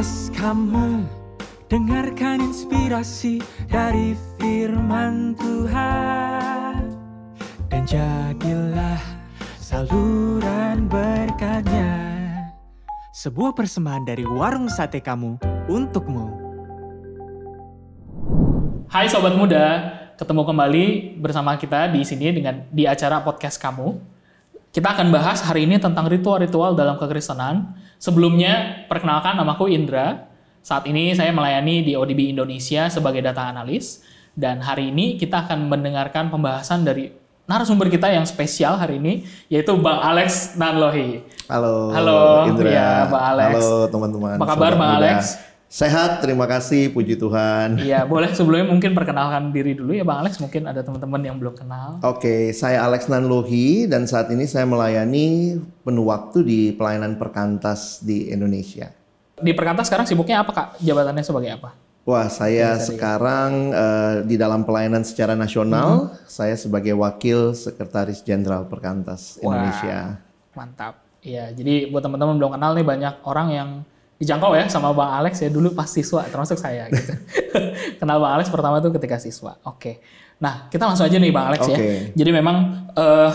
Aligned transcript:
podcast 0.00 0.32
kamu 0.32 1.04
Dengarkan 1.68 2.40
inspirasi 2.40 3.44
dari 3.68 4.16
firman 4.40 5.36
Tuhan 5.36 6.88
Dan 7.68 7.84
jadilah 7.84 8.96
saluran 9.60 10.88
berkatnya 10.88 11.92
Sebuah 13.12 13.52
persembahan 13.52 14.08
dari 14.08 14.24
warung 14.24 14.72
sate 14.72 15.04
kamu 15.04 15.36
untukmu 15.68 16.32
Hai 18.88 19.04
sobat 19.04 19.36
muda, 19.36 19.84
ketemu 20.16 20.48
kembali 20.48 20.86
bersama 21.20 21.60
kita 21.60 21.92
di 21.92 22.08
sini 22.08 22.32
dengan 22.32 22.64
di 22.72 22.88
acara 22.88 23.20
podcast 23.20 23.60
kamu. 23.60 24.00
Kita 24.72 24.96
akan 24.96 25.12
bahas 25.12 25.44
hari 25.46 25.68
ini 25.68 25.76
tentang 25.76 26.10
ritual-ritual 26.10 26.74
dalam 26.74 26.98
kekristenan. 26.98 27.70
Sebelumnya, 28.00 28.88
perkenalkan 28.88 29.36
namaku 29.36 29.68
Indra. 29.68 30.32
Saat 30.64 30.88
ini 30.88 31.12
saya 31.12 31.36
melayani 31.36 31.84
di 31.84 31.92
ODB 31.92 32.32
Indonesia 32.32 32.88
sebagai 32.88 33.20
data 33.20 33.44
analis. 33.44 34.00
Dan 34.32 34.64
hari 34.64 34.88
ini 34.88 35.20
kita 35.20 35.44
akan 35.44 35.68
mendengarkan 35.68 36.32
pembahasan 36.32 36.80
dari 36.80 37.12
narasumber 37.44 37.92
kita 37.92 38.08
yang 38.08 38.24
spesial 38.24 38.80
hari 38.80 38.96
ini, 38.96 39.28
yaitu 39.52 39.76
Bang 39.76 40.00
Alex 40.00 40.56
Nanlohi. 40.56 41.28
Halo, 41.44 41.92
Halo, 41.92 42.48
Indra. 42.48 42.70
ya, 42.72 42.90
Bang 43.12 43.36
Alex. 43.36 43.52
Halo 43.60 43.76
teman-teman. 43.92 44.36
Apa 44.40 44.46
kabar, 44.48 44.72
Bang 44.80 44.90
muda. 44.96 44.96
Alex? 44.96 45.20
Sehat, 45.70 46.18
terima 46.18 46.50
kasih, 46.50 46.90
puji 46.90 47.14
Tuhan. 47.14 47.78
Iya, 47.78 48.02
boleh 48.02 48.34
sebelumnya 48.34 48.66
mungkin 48.74 48.90
perkenalkan 48.90 49.54
diri 49.54 49.78
dulu 49.78 49.94
ya 49.94 50.02
Bang 50.02 50.26
Alex. 50.26 50.42
Mungkin 50.42 50.66
ada 50.66 50.82
teman-teman 50.82 51.22
yang 51.22 51.38
belum 51.38 51.54
kenal. 51.54 52.02
Oke, 52.02 52.50
saya 52.50 52.82
Alex 52.82 53.06
Nanlohi 53.06 53.86
dan 53.86 54.02
saat 54.10 54.34
ini 54.34 54.50
saya 54.50 54.66
melayani 54.66 55.62
penuh 55.86 56.10
waktu 56.10 56.42
di 56.42 56.60
pelayanan 56.74 57.14
perkantas 57.14 58.02
di 58.02 58.34
Indonesia. 58.34 58.90
Di 59.38 59.54
Perkantas 59.54 59.86
sekarang 59.86 60.10
sibuknya 60.10 60.42
apa 60.42 60.50
Kak? 60.50 60.68
Jabatannya 60.82 61.22
sebagai 61.22 61.54
apa? 61.54 61.70
Wah, 62.02 62.26
saya 62.26 62.74
sekarang 62.82 63.70
eh, 63.70 64.14
di 64.26 64.34
dalam 64.34 64.66
pelayanan 64.66 65.06
secara 65.06 65.38
nasional, 65.38 66.10
Mm-hmm. 66.10 66.26
saya 66.26 66.58
sebagai 66.58 66.98
wakil 66.98 67.54
sekretaris 67.54 68.26
jenderal 68.26 68.66
perkantas 68.66 69.38
Indonesia. 69.38 70.18
Mantap. 70.50 70.98
Iya, 71.22 71.54
jadi 71.54 71.86
buat 71.94 72.02
teman-teman 72.02 72.42
belum 72.42 72.58
kenal 72.58 72.74
nih 72.74 72.82
banyak 72.82 73.14
orang 73.22 73.48
yang 73.54 73.68
dijangkau 74.20 74.52
ya 74.52 74.68
sama 74.68 74.92
Bang 74.92 75.08
Alex 75.08 75.40
ya 75.40 75.48
dulu 75.48 75.72
pas 75.72 75.88
siswa 75.88 76.28
termasuk 76.28 76.60
saya 76.60 76.92
gitu. 76.92 77.12
kenal 78.00 78.20
Bang 78.20 78.36
Alex 78.36 78.52
pertama 78.52 78.76
tuh 78.84 78.92
ketika 79.00 79.16
siswa. 79.16 79.56
Oke. 79.64 80.04
Nah, 80.44 80.68
kita 80.68 80.84
langsung 80.84 81.08
aja 81.08 81.16
nih 81.16 81.32
Bang 81.32 81.48
Alex 81.48 81.64
ya. 81.64 81.80
Oke. 81.80 82.12
Jadi 82.12 82.30
memang 82.30 82.56
eh, 82.92 83.30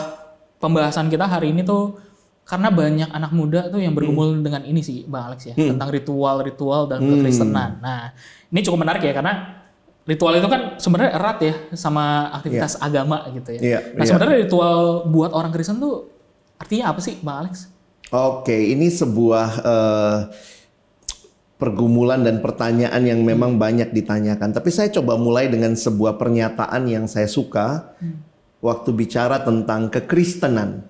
pembahasan 0.62 1.10
kita 1.10 1.26
hari 1.26 1.58
ini 1.58 1.66
tuh 1.66 1.98
karena 2.46 2.70
banyak 2.70 3.10
anak 3.10 3.34
muda 3.34 3.74
tuh 3.74 3.82
yang 3.82 3.98
bergumul 3.98 4.38
dengan 4.46 4.62
ini 4.62 4.86
sih 4.86 5.10
Bang 5.10 5.34
Alex 5.34 5.50
ya, 5.50 5.58
tentang 5.58 5.90
ritual-ritual 5.90 6.86
dalam 6.86 7.02
kekristenan. 7.02 7.82
Nah, 7.82 8.14
ini 8.54 8.62
cukup 8.62 8.86
menarik 8.86 9.02
ya 9.02 9.18
karena 9.18 9.66
ritual 10.06 10.38
itu 10.38 10.46
kan 10.46 10.78
sebenarnya 10.78 11.12
erat 11.18 11.38
ya 11.42 11.56
sama 11.74 12.30
aktivitas 12.38 12.78
agama 12.78 13.26
gitu 13.34 13.58
ya. 13.58 13.62
Iya, 13.62 13.80
nah, 13.98 14.06
iya. 14.06 14.10
sebenarnya 14.14 14.38
ritual 14.46 15.10
buat 15.10 15.34
orang 15.34 15.50
Kristen 15.50 15.82
tuh 15.82 16.14
artinya 16.62 16.94
apa 16.94 17.02
sih 17.02 17.18
Bang 17.26 17.50
Alex? 17.50 17.74
Oke, 18.14 18.54
ini 18.54 18.94
sebuah 18.94 19.50
eh, 19.66 20.18
pergumulan 21.56 22.24
dan 22.24 22.44
pertanyaan 22.44 23.04
yang 23.08 23.24
memang 23.24 23.56
banyak 23.56 23.96
ditanyakan. 23.96 24.52
Tapi 24.52 24.70
saya 24.72 24.92
coba 24.92 25.16
mulai 25.16 25.48
dengan 25.48 25.76
sebuah 25.76 26.20
pernyataan 26.20 26.84
yang 26.88 27.06
saya 27.08 27.32
suka 27.32 27.96
waktu 28.60 28.90
bicara 28.92 29.44
tentang 29.44 29.88
kekristenan. 29.88 30.84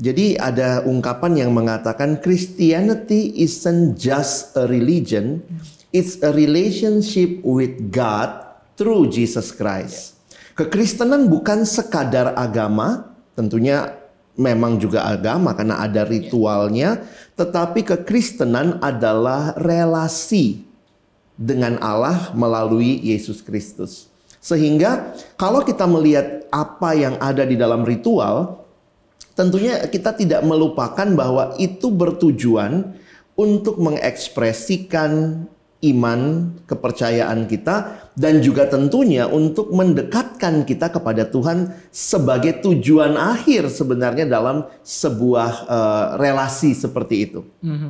Jadi 0.00 0.40
ada 0.40 0.82
ungkapan 0.88 1.46
yang 1.46 1.50
mengatakan 1.52 2.18
Christianity 2.20 3.36
isn't 3.44 4.00
just 4.00 4.56
a 4.56 4.64
religion, 4.64 5.44
it's 5.92 6.20
a 6.24 6.32
relationship 6.32 7.44
with 7.44 7.92
God 7.92 8.42
through 8.74 9.12
Jesus 9.12 9.52
Christ. 9.52 10.16
Kekristenan 10.56 11.28
bukan 11.28 11.64
sekadar 11.64 12.36
agama, 12.36 13.16
tentunya 13.36 14.01
memang 14.42 14.82
juga 14.82 15.06
agama 15.06 15.54
karena 15.54 15.78
ada 15.78 16.02
ritualnya, 16.02 16.98
tetapi 17.38 17.86
kekristenan 17.86 18.82
adalah 18.82 19.54
relasi 19.54 20.66
dengan 21.38 21.78
Allah 21.78 22.34
melalui 22.34 22.98
Yesus 22.98 23.38
Kristus. 23.40 24.10
Sehingga 24.42 25.14
kalau 25.38 25.62
kita 25.62 25.86
melihat 25.86 26.50
apa 26.50 26.98
yang 26.98 27.14
ada 27.22 27.46
di 27.46 27.54
dalam 27.54 27.86
ritual, 27.86 28.66
tentunya 29.38 29.86
kita 29.86 30.10
tidak 30.18 30.42
melupakan 30.42 31.06
bahwa 31.14 31.54
itu 31.62 31.88
bertujuan 31.94 32.90
untuk 33.38 33.78
mengekspresikan 33.78 35.46
iman, 35.82 36.54
kepercayaan 36.64 37.50
kita, 37.50 38.06
dan 38.14 38.38
juga 38.38 38.70
tentunya 38.70 39.26
untuk 39.26 39.74
mendekatkan 39.74 40.62
kita 40.62 40.94
kepada 40.94 41.26
Tuhan 41.26 41.74
sebagai 41.90 42.62
tujuan 42.62 43.18
akhir 43.18 43.66
sebenarnya 43.72 44.30
dalam 44.30 44.68
sebuah 44.86 45.52
eh, 45.66 46.06
relasi 46.22 46.78
seperti 46.78 47.16
itu. 47.26 47.40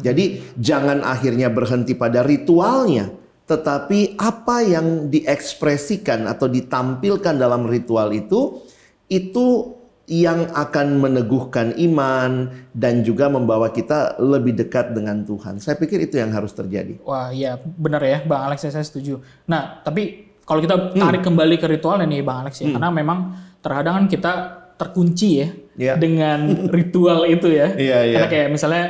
Jadi 0.01 0.41
jangan 0.57 1.05
akhirnya 1.05 1.53
berhenti 1.53 1.93
pada 1.93 2.25
ritualnya, 2.25 3.13
tetapi 3.45 4.17
apa 4.17 4.57
yang 4.65 5.13
diekspresikan 5.13 6.25
atau 6.31 6.49
ditampilkan 6.49 7.35
dalam 7.37 7.69
ritual 7.69 8.15
itu, 8.17 8.65
itu 9.13 9.77
yang 10.13 10.53
akan 10.53 11.01
meneguhkan 11.01 11.73
iman 11.81 12.53
dan 12.71 13.01
juga 13.01 13.33
membawa 13.33 13.73
kita 13.73 14.21
lebih 14.21 14.53
dekat 14.55 14.93
dengan 14.93 15.25
Tuhan. 15.25 15.57
Saya 15.57 15.81
pikir 15.81 16.05
itu 16.05 16.21
yang 16.21 16.29
harus 16.29 16.53
terjadi. 16.53 17.01
Wah 17.01 17.33
iya 17.33 17.57
benar 17.57 18.05
ya 18.05 18.21
Bang 18.23 18.45
Alex 18.45 18.63
saya 18.63 18.85
setuju. 18.85 19.25
Nah 19.49 19.81
tapi 19.81 20.29
kalau 20.45 20.61
kita 20.61 20.93
tarik 20.93 21.25
kembali 21.25 21.57
ke 21.57 21.65
ritual 21.67 21.97
nih 21.99 22.21
Bang 22.21 22.45
Alex 22.45 22.61
ya, 22.61 22.69
karena 22.69 22.93
memang 22.93 23.19
terkadang 23.59 24.05
kan 24.05 24.07
kita 24.07 24.33
terkunci 24.77 25.29
ya 25.41 25.49
Iya. 25.73 25.95
dengan 25.97 26.41
ritual 26.77 27.25
itu 27.25 27.49
ya. 27.49 27.73
Iya, 27.73 27.99
iya. 28.05 28.17
Karena 28.21 28.29
kayak 28.29 28.49
misalnya 28.53 28.85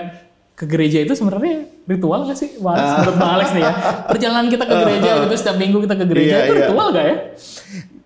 ke 0.53 0.67
gereja 0.67 0.99
itu 1.01 1.15
sebenarnya 1.15 1.71
ritual 1.87 2.27
nggak 2.27 2.35
sih 2.35 2.59
Bang 2.59 2.75
Alex? 2.75 2.91
Menurut 2.99 3.17
Bang 3.17 3.33
Alex 3.39 3.49
nih 3.55 3.63
ya. 3.63 3.73
Perjalanan 4.11 4.47
kita 4.51 4.65
ke 4.67 4.75
gereja 4.75 5.11
gitu 5.23 5.35
setiap 5.39 5.57
minggu 5.57 5.79
kita 5.79 5.95
ke 5.95 6.05
gereja 6.05 6.35
Iya, 6.35 6.39
itu 6.43 6.53
iya. 6.53 6.61
ritual 6.67 6.87
nggak 6.91 7.07
ya? 7.07 7.17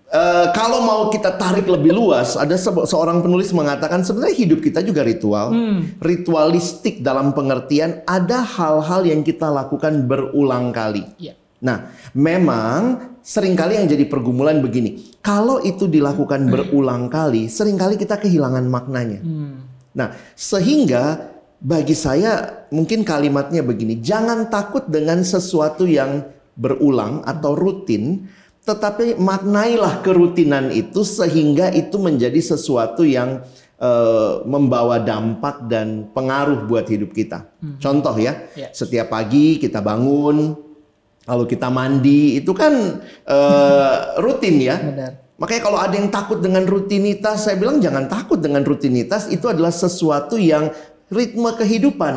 Eh, 0.06 0.46
kalau 0.54 0.86
mau 0.86 1.10
kita 1.10 1.34
tarik 1.34 1.66
lebih 1.66 1.90
luas, 1.90 2.38
ada 2.38 2.54
se- 2.54 2.86
seorang 2.86 3.26
penulis 3.26 3.50
mengatakan 3.50 4.06
sebenarnya 4.06 4.38
hidup 4.38 4.62
kita 4.62 4.78
juga 4.78 5.02
ritual, 5.02 5.50
ritualistik 5.98 7.02
dalam 7.02 7.34
pengertian 7.34 8.06
ada 8.06 8.38
hal-hal 8.38 9.02
yang 9.02 9.26
kita 9.26 9.50
lakukan 9.50 10.06
berulang 10.06 10.70
kali. 10.70 11.02
Iya. 11.18 11.34
Nah, 11.58 11.90
memang 12.14 13.18
sering 13.18 13.58
kali 13.58 13.82
yang 13.82 13.90
jadi 13.90 14.06
pergumulan 14.06 14.62
begini. 14.62 15.18
Kalau 15.18 15.58
itu 15.58 15.90
dilakukan 15.90 16.46
berulang 16.46 17.10
kali, 17.10 17.50
sering 17.50 17.74
kali 17.74 17.98
kita 17.98 18.14
kehilangan 18.22 18.62
maknanya. 18.62 19.18
Nah, 19.90 20.14
sehingga 20.38 21.34
bagi 21.58 21.98
saya 21.98 22.62
mungkin 22.70 23.02
kalimatnya 23.02 23.66
begini, 23.66 23.98
jangan 23.98 24.46
takut 24.46 24.86
dengan 24.86 25.26
sesuatu 25.26 25.82
yang 25.82 26.30
berulang 26.54 27.26
atau 27.26 27.58
rutin, 27.58 28.30
tetapi 28.66 29.15
maknailah 29.16 30.03
kerutinan 30.03 30.75
itu 30.75 31.06
sehingga 31.06 31.71
itu 31.71 31.97
menjadi 32.03 32.43
sesuatu 32.43 33.06
yang 33.06 33.47
eh, 33.78 34.32
membawa 34.43 34.99
dampak 34.99 35.71
dan 35.71 36.10
pengaruh 36.10 36.66
buat 36.66 36.91
hidup 36.91 37.15
kita. 37.15 37.47
Contoh 37.78 38.19
ya, 38.19 38.50
Ya. 38.59 38.75
setiap 38.75 39.15
pagi 39.15 39.62
kita 39.62 39.78
bangun, 39.78 40.59
lalu 41.31 41.44
kita 41.47 41.71
mandi, 41.71 42.43
itu 42.43 42.50
kan 42.50 42.99
eh, 43.22 43.97
rutin 44.19 44.59
ya. 44.59 44.77
Benar. 44.83 45.12
Makanya 45.37 45.62
kalau 45.62 45.78
ada 45.78 45.94
yang 45.94 46.09
takut 46.09 46.41
dengan 46.41 46.65
rutinitas, 46.65 47.44
saya 47.44 47.60
bilang 47.60 47.77
jangan 47.78 48.09
takut 48.09 48.41
dengan 48.41 48.65
rutinitas. 48.65 49.28
Itu 49.28 49.53
adalah 49.53 49.69
sesuatu 49.69 50.41
yang 50.41 50.72
ritme 51.12 51.53
kehidupan. 51.54 52.15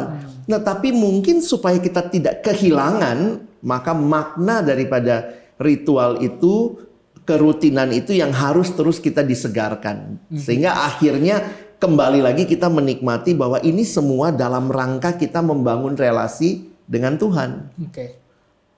Nah, 0.48 0.60
tapi 0.64 0.96
mungkin 0.96 1.44
supaya 1.44 1.78
kita 1.84 2.08
tidak 2.08 2.42
kehilangan, 2.48 3.44
maka 3.60 3.92
makna 3.92 4.64
daripada 4.64 5.36
ritual 5.60 6.24
itu, 6.24 6.80
kerutinan 7.28 7.94
itu 7.94 8.16
yang 8.16 8.32
harus 8.34 8.74
terus 8.74 8.98
kita 8.98 9.22
disegarkan. 9.22 10.18
Sehingga 10.34 10.74
akhirnya 10.74 11.46
kembali 11.78 12.26
lagi 12.26 12.50
kita 12.50 12.68
menikmati 12.68 13.38
bahwa 13.38 13.62
ini 13.62 13.86
semua 13.86 14.34
dalam 14.34 14.72
rangka 14.72 15.14
kita 15.14 15.44
membangun 15.44 15.94
relasi 15.94 16.72
dengan 16.90 17.20
Tuhan. 17.20 17.70
Oke. 17.86 18.18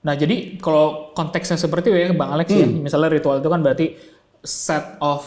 Nah, 0.02 0.18
jadi 0.18 0.58
kalau 0.58 1.14
konteksnya 1.14 1.54
seperti 1.56 1.94
itu 1.94 1.98
ya 1.98 2.10
Bang 2.12 2.34
Alex 2.34 2.50
ya, 2.50 2.66
Hmm. 2.66 2.82
misalnya 2.82 3.08
ritual 3.08 3.38
itu 3.38 3.46
kan 3.48 3.62
berarti 3.62 3.86
set 4.42 4.98
of 4.98 5.22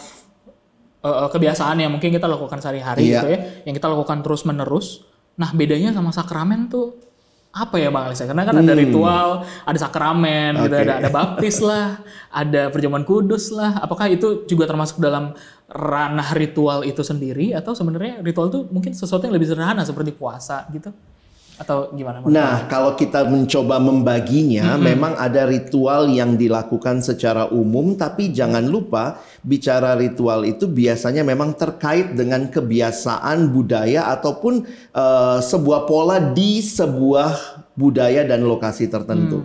uh, 0.99 1.25
uh, 1.25 1.29
kebiasaan 1.31 1.79
yang 1.79 1.95
mungkin 1.95 2.11
kita 2.11 2.27
lakukan 2.27 2.59
sehari-hari 2.59 3.07
Iya. 3.07 3.23
gitu 3.23 3.27
ya, 3.31 3.39
yang 3.63 3.73
kita 3.73 3.87
lakukan 3.87 4.19
terus-menerus. 4.19 5.07
Nah, 5.39 5.55
bedanya 5.55 5.95
sama 5.95 6.11
sakramen 6.11 6.67
tuh 6.67 6.99
apa 7.55 7.79
ya 7.79 7.87
Bang 7.87 8.11
Alex? 8.11 8.19
Karena 8.19 8.43
kan 8.43 8.59
ada 8.59 8.75
ritual, 8.75 9.47
ada 9.63 9.77
sakramen, 9.79 10.59
gitu, 10.59 10.75
Hmm. 10.75 10.83
Oke. 10.83 10.83
ada 10.83 10.93
ada 10.99 11.09
baptis 11.09 11.57
lah, 11.63 12.03
ada 12.27 12.67
perjamuan 12.67 13.07
kudus 13.07 13.47
lah. 13.55 13.79
Apakah 13.79 14.11
itu 14.11 14.43
juga 14.43 14.67
termasuk 14.67 14.99
dalam 14.99 15.31
ranah 15.71 16.35
ritual 16.35 16.83
itu 16.83 16.99
sendiri 16.99 17.55
atau 17.55 17.71
sebenarnya 17.71 18.19
ritual 18.19 18.51
itu 18.51 18.67
mungkin 18.67 18.91
sesuatu 18.91 19.23
yang 19.23 19.33
lebih 19.39 19.47
sederhana 19.47 19.87
seperti 19.87 20.11
puasa 20.11 20.67
gitu? 20.75 20.91
Atau 21.55 21.95
gimana? 21.95 22.19
Nah, 22.27 22.67
kalau 22.67 22.99
kita 22.99 23.23
mencoba 23.23 23.79
membaginya, 23.79 24.75
memang 24.75 25.15
ada 25.15 25.47
ritual 25.47 26.11
yang 26.11 26.35
dilakukan 26.35 26.99
secara 26.99 27.47
umum, 27.47 27.95
tapi 27.95 28.35
jangan 28.35 28.67
lupa 28.67 29.23
bicara 29.39 29.95
ritual 29.95 30.43
itu 30.43 30.67
biasanya 30.67 31.23
memang 31.23 31.55
terkait 31.55 32.11
dengan 32.11 32.51
kebiasaan 32.51 33.55
budaya 33.55 34.11
ataupun 34.11 34.67
eh, 34.91 35.39
sebuah 35.39 35.87
pola 35.87 36.19
di 36.19 36.59
sebuah 36.59 37.63
budaya 37.79 38.27
dan 38.27 38.43
lokasi 38.43 38.91
tertentu. 38.91 39.43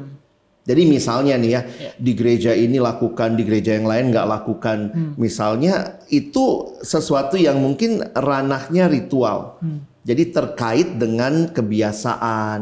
Jadi 0.61 0.87
misalnya 0.87 1.35
nih 1.41 1.51
ya, 1.51 1.63
di 1.97 2.13
gereja 2.15 2.53
ini 2.55 2.79
lakukan, 2.79 3.35
di 3.35 3.43
gereja 3.43 3.75
yang 3.75 3.89
lain 3.89 4.13
nggak 4.13 4.29
lakukan. 4.29 4.79
Misalnya 5.19 5.99
itu 6.13 6.77
sesuatu 6.85 7.35
yang 7.41 7.59
mungkin 7.59 8.05
ranahnya 8.15 8.87
ritual. 8.87 9.59
Jadi 10.01 10.33
terkait 10.33 10.97
dengan 10.97 11.53
kebiasaan. 11.53 12.61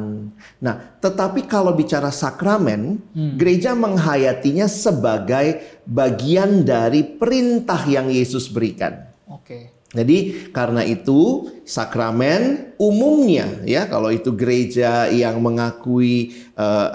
Nah, 0.58 0.74
tetapi 0.98 1.46
kalau 1.46 1.70
bicara 1.70 2.10
sakramen, 2.10 2.98
gereja 3.38 3.78
menghayatinya 3.78 4.66
sebagai 4.66 5.62
bagian 5.86 6.66
dari 6.66 7.06
perintah 7.06 7.78
yang 7.86 8.10
Yesus 8.10 8.50
berikan. 8.50 9.06
Oke. 9.30 9.78
Jadi 9.88 10.52
karena 10.52 10.84
itu 10.84 11.48
sakramen 11.64 12.74
umumnya 12.76 13.48
ya 13.64 13.88
kalau 13.88 14.12
itu 14.12 14.36
gereja 14.36 15.08
yang 15.08 15.40
mengakui 15.40 16.36
eh, 16.52 16.88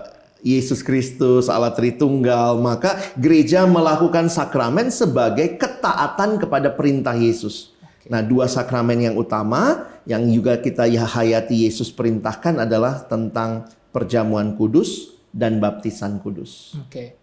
Yesus 0.45 0.85
Kristus 0.85 1.49
Allah 1.49 1.73
Tritunggal 1.73 2.61
maka 2.61 3.01
gereja 3.17 3.65
melakukan 3.65 4.29
sakramen 4.29 4.93
sebagai 4.93 5.57
ketaatan 5.57 6.37
kepada 6.37 6.69
perintah 6.69 7.17
Yesus. 7.17 7.73
Nah, 8.11 8.19
dua 8.19 8.51
sakramen 8.51 8.99
yang 9.09 9.15
utama 9.15 9.87
yang 10.03 10.23
juga 10.27 10.59
kita 10.59 10.83
ya 10.85 11.03
hayati 11.03 11.65
Yesus 11.65 11.89
perintahkan 11.89 12.59
adalah 12.59 13.03
tentang 13.05 13.67
perjamuan 13.89 14.55
kudus 14.55 15.15
dan 15.31 15.57
baptisan 15.57 16.19
kudus. 16.19 16.75
Oke. 16.77 17.17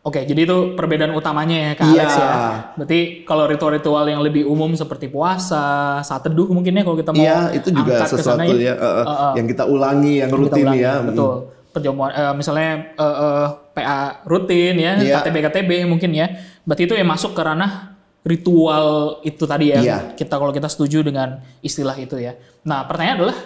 Oke, 0.00 0.24
jadi 0.24 0.48
itu 0.48 0.80
perbedaan 0.80 1.12
utamanya 1.12 1.56
ya 1.60 1.72
Kak 1.76 1.84
Iya. 1.84 2.00
Alex 2.00 2.10
ya. 2.16 2.28
Berarti 2.72 3.00
kalau 3.28 3.44
ritual-ritual 3.44 4.04
yang 4.08 4.24
lebih 4.24 4.48
umum 4.48 4.72
seperti 4.72 5.12
puasa, 5.12 6.00
saat 6.00 6.24
teduh 6.24 6.48
mungkin 6.48 6.72
ya 6.72 6.80
kalau 6.80 6.96
kita 6.96 7.12
mau 7.12 7.20
Iya, 7.20 7.52
itu 7.52 7.68
juga 7.68 8.08
sesuatu 8.08 8.40
sana 8.40 8.48
ya, 8.48 8.80
eh, 8.80 8.94
eh, 9.04 9.32
yang 9.36 9.44
kita 9.44 9.68
ulangi 9.68 10.24
yang 10.24 10.32
rutin 10.32 10.64
ulangi, 10.64 10.80
ya. 10.80 11.04
Betul. 11.04 11.52
Perjamuan 11.76 12.10
eh, 12.16 12.32
misalnya 12.32 12.70
eh, 12.96 13.16
eh, 13.20 13.46
PA 13.76 14.00
rutin 14.24 14.74
ya, 14.80 14.92
Iya. 14.96 15.20
KTB 15.20 15.36
KTB 15.52 15.70
mungkin 15.84 16.16
ya. 16.16 16.32
Berarti 16.64 16.82
itu 16.88 16.94
yang 16.96 17.08
masuk 17.12 17.36
ke 17.36 17.42
ranah 17.44 17.89
ritual 18.24 19.18
itu 19.24 19.44
tadi 19.48 19.72
ya. 19.72 19.80
Iya. 19.80 19.98
Kita 20.16 20.36
kalau 20.36 20.52
kita 20.52 20.68
setuju 20.68 21.00
dengan 21.00 21.40
istilah 21.64 21.96
itu 21.96 22.20
ya. 22.20 22.36
Nah, 22.64 22.84
pertanyaan 22.84 23.24
adalah 23.24 23.38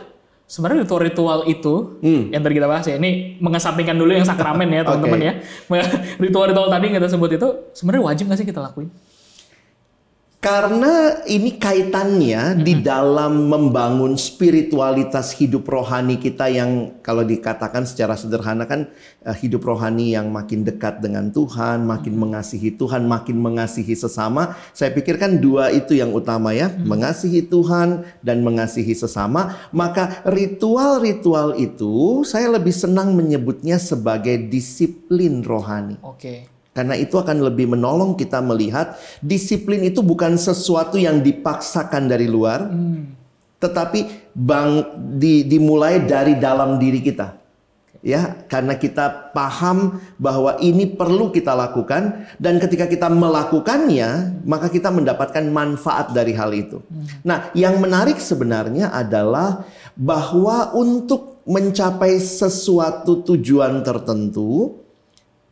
sebenarnya 0.44 0.84
ritual-ritual 0.84 1.48
itu 1.48 1.98
yang 2.34 2.42
tadi 2.42 2.54
kita 2.58 2.66
bahas 2.66 2.84
ya. 2.86 2.98
Ini 2.98 3.38
mengesampingkan 3.38 3.94
dulu 3.94 4.12
yang 4.12 4.26
sakramen 4.26 4.68
ya, 4.70 4.82
teman-teman 4.86 5.20
ya. 5.22 5.32
Ritual-ritual 6.24 6.68
tadi 6.70 6.84
yang 6.90 6.96
kita 6.98 7.08
sebut 7.10 7.30
itu 7.38 7.48
sebenarnya 7.74 8.02
wajib 8.02 8.24
nggak 8.30 8.38
sih 8.42 8.48
kita 8.48 8.60
lakuin? 8.60 8.90
Karena 10.44 11.24
ini 11.24 11.56
kaitannya 11.56 12.60
di 12.60 12.76
dalam 12.84 13.48
membangun 13.48 14.12
spiritualitas 14.20 15.32
hidup 15.40 15.64
rohani 15.64 16.20
kita 16.20 16.52
yang 16.52 17.00
kalau 17.00 17.24
dikatakan 17.24 17.88
secara 17.88 18.12
sederhana 18.12 18.68
kan 18.68 18.92
eh, 19.24 19.32
hidup 19.40 19.64
rohani 19.64 20.12
yang 20.12 20.28
makin 20.28 20.60
dekat 20.60 21.00
dengan 21.00 21.32
Tuhan, 21.32 21.88
makin 21.88 22.20
mengasihi 22.20 22.76
Tuhan, 22.76 23.08
makin 23.08 23.40
mengasihi 23.40 23.96
sesama. 23.96 24.52
Saya 24.76 24.92
pikir 24.92 25.16
kan 25.16 25.40
dua 25.40 25.72
itu 25.72 25.96
yang 25.96 26.12
utama 26.12 26.52
ya, 26.52 26.68
mengasihi 26.76 27.48
Tuhan 27.48 28.04
dan 28.20 28.44
mengasihi 28.44 28.92
sesama. 28.92 29.56
Maka 29.72 30.28
ritual-ritual 30.28 31.56
itu 31.56 32.20
saya 32.28 32.52
lebih 32.52 32.76
senang 32.76 33.16
menyebutnya 33.16 33.80
sebagai 33.80 34.36
disiplin 34.52 35.40
rohani. 35.40 35.96
Oke. 36.04 36.53
Karena 36.74 36.98
itu 36.98 37.14
akan 37.14 37.38
lebih 37.38 37.70
menolong 37.70 38.18
kita 38.18 38.42
melihat 38.42 38.98
disiplin 39.22 39.86
itu 39.86 40.02
bukan 40.02 40.34
sesuatu 40.34 40.98
yang 40.98 41.22
dipaksakan 41.22 42.10
dari 42.10 42.26
luar, 42.26 42.66
tetapi 43.62 44.34
bang 44.34 44.82
di- 45.14 45.46
dimulai 45.46 46.02
dari 46.02 46.34
dalam 46.34 46.76
diri 46.82 46.98
kita. 46.98 47.40
Ya, 48.04 48.44
karena 48.52 48.76
kita 48.76 49.32
paham 49.32 49.96
bahwa 50.20 50.60
ini 50.60 50.84
perlu 50.84 51.32
kita 51.32 51.56
lakukan 51.56 52.28
dan 52.36 52.60
ketika 52.60 52.84
kita 52.84 53.08
melakukannya, 53.08 54.44
maka 54.44 54.68
kita 54.68 54.92
mendapatkan 54.92 55.40
manfaat 55.48 56.12
dari 56.12 56.36
hal 56.36 56.52
itu. 56.52 56.84
Nah, 57.24 57.48
yang 57.56 57.80
menarik 57.80 58.20
sebenarnya 58.20 58.92
adalah 58.92 59.64
bahwa 59.96 60.76
untuk 60.76 61.40
mencapai 61.48 62.20
sesuatu 62.20 63.24
tujuan 63.24 63.80
tertentu, 63.80 64.83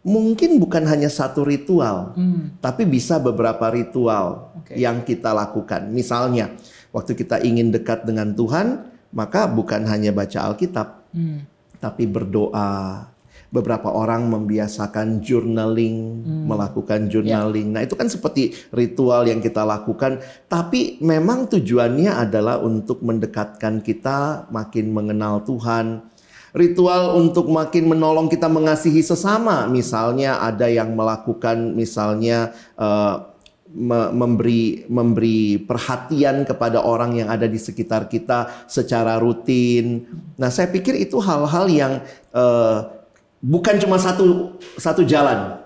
mungkin 0.03 0.59
bukan 0.59 0.83
hanya 0.91 1.07
satu 1.07 1.47
ritual, 1.47 2.15
tapi 2.59 2.83
bisa 2.87 3.23
beberapa 3.23 3.71
ritual 3.71 4.51
Oke. 4.59 4.75
yang 4.75 5.07
kita 5.07 5.31
lakukan. 5.31 5.91
Misalnya, 5.95 6.51
waktu 6.91 7.15
kita 7.15 7.39
ingin 7.43 7.71
dekat 7.71 8.03
dengan 8.03 8.35
Tuhan, 8.35 8.83
maka 9.15 9.47
bukan 9.47 9.87
hanya 9.87 10.11
baca 10.11 10.51
Alkitab, 10.51 11.07
Hmm. 11.15 11.47
tapi 11.79 12.07
berdoa. 12.11 13.09
Beberapa 13.53 13.93
orang 13.93 14.33
membiasakan 14.33 15.21
journaling, 15.21 16.25
melakukan 16.49 17.13
journaling. 17.13 17.69
Nah, 17.77 17.85
itu 17.85 17.93
kan 17.93 18.09
seperti 18.09 18.57
ritual 18.73 19.29
yang 19.29 19.45
kita 19.45 19.61
lakukan, 19.61 20.25
tapi 20.49 20.97
memang 21.05 21.53
tujuannya 21.53 22.17
adalah 22.17 22.65
untuk 22.65 23.05
mendekatkan 23.05 23.85
kita 23.85 24.49
makin 24.49 24.89
mengenal 24.97 25.45
Tuhan. 25.45 26.01
Ritual 26.53 27.17
untuk 27.17 27.49
makin 27.49 27.89
menolong 27.89 28.29
kita 28.29 28.45
mengasihi 28.45 29.01
sesama, 29.01 29.65
misalnya 29.73 30.37
ada 30.37 30.69
yang 30.69 30.93
melakukan 30.93 31.73
misalnya 31.73 32.53
me- 33.73 34.13
memberi 34.13 34.85
memberi 34.85 35.57
perhatian 35.65 36.45
kepada 36.45 36.85
orang 36.85 37.17
yang 37.17 37.33
ada 37.33 37.49
di 37.49 37.57
sekitar 37.57 38.07
kita 38.07 38.69
secara 38.69 39.17
rutin. 39.17 40.05
Nah, 40.37 40.53
saya 40.53 40.69
pikir 40.69 40.93
itu 41.01 41.17
hal-hal 41.25 41.67
yang 41.73 41.93
eh, 42.37 42.79
bukan 43.41 43.81
cuma 43.81 43.97
satu 43.97 44.61
satu 44.77 45.03
jalan 45.09 45.57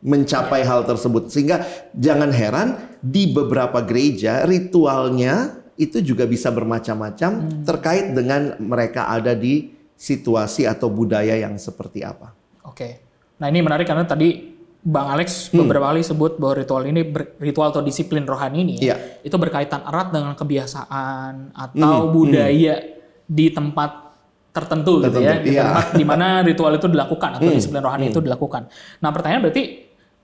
mencapai 0.00 0.64
hal 0.64 0.88
tersebut. 0.88 1.28
Sehingga 1.28 1.68
jangan 1.92 2.32
heran 2.32 2.80
di 3.04 3.28
beberapa 3.28 3.84
gereja 3.84 4.48
ritualnya 4.48 5.60
itu 5.76 6.00
juga 6.04 6.28
bisa 6.28 6.52
bermacam-macam 6.52 7.64
terkait 7.64 8.12
dengan 8.12 8.56
mereka 8.60 9.08
ada 9.08 9.32
di 9.32 9.79
situasi 10.00 10.64
atau 10.64 10.88
budaya 10.88 11.36
yang 11.36 11.60
seperti 11.60 12.00
apa. 12.00 12.32
Oke. 12.64 13.04
Nah 13.36 13.52
ini 13.52 13.60
menarik 13.60 13.84
karena 13.84 14.08
tadi 14.08 14.48
Bang 14.80 15.12
Alex 15.12 15.52
beberapa 15.52 15.92
kali 15.92 16.00
sebut 16.00 16.40
bahwa 16.40 16.56
ritual 16.56 16.88
ini 16.88 17.04
ritual 17.36 17.68
atau 17.68 17.84
disiplin 17.84 18.24
rohani 18.24 18.64
ini 18.64 18.74
Iya. 18.80 19.20
itu 19.20 19.36
berkaitan 19.36 19.84
erat 19.84 20.08
dengan 20.08 20.32
kebiasaan 20.32 21.52
atau 21.52 22.08
budaya 22.08 22.80
di 23.28 23.46
tempat 23.52 24.08
tertentu, 24.50 25.04
gitu 25.04 25.20
ya, 25.20 25.36
Tertentu, 25.36 25.44
di 25.44 25.50
iya. 25.52 25.62
tempat 25.68 25.86
di 25.94 26.04
mana 26.08 26.26
ritual 26.48 26.72
itu 26.74 26.88
dilakukan 26.88 27.30
atau 27.36 27.50
disiplin 27.52 27.84
rohani 27.84 28.08
itu 28.08 28.24
dilakukan. 28.24 28.72
Nah 29.04 29.10
pertanyaan 29.12 29.44
berarti 29.44 29.62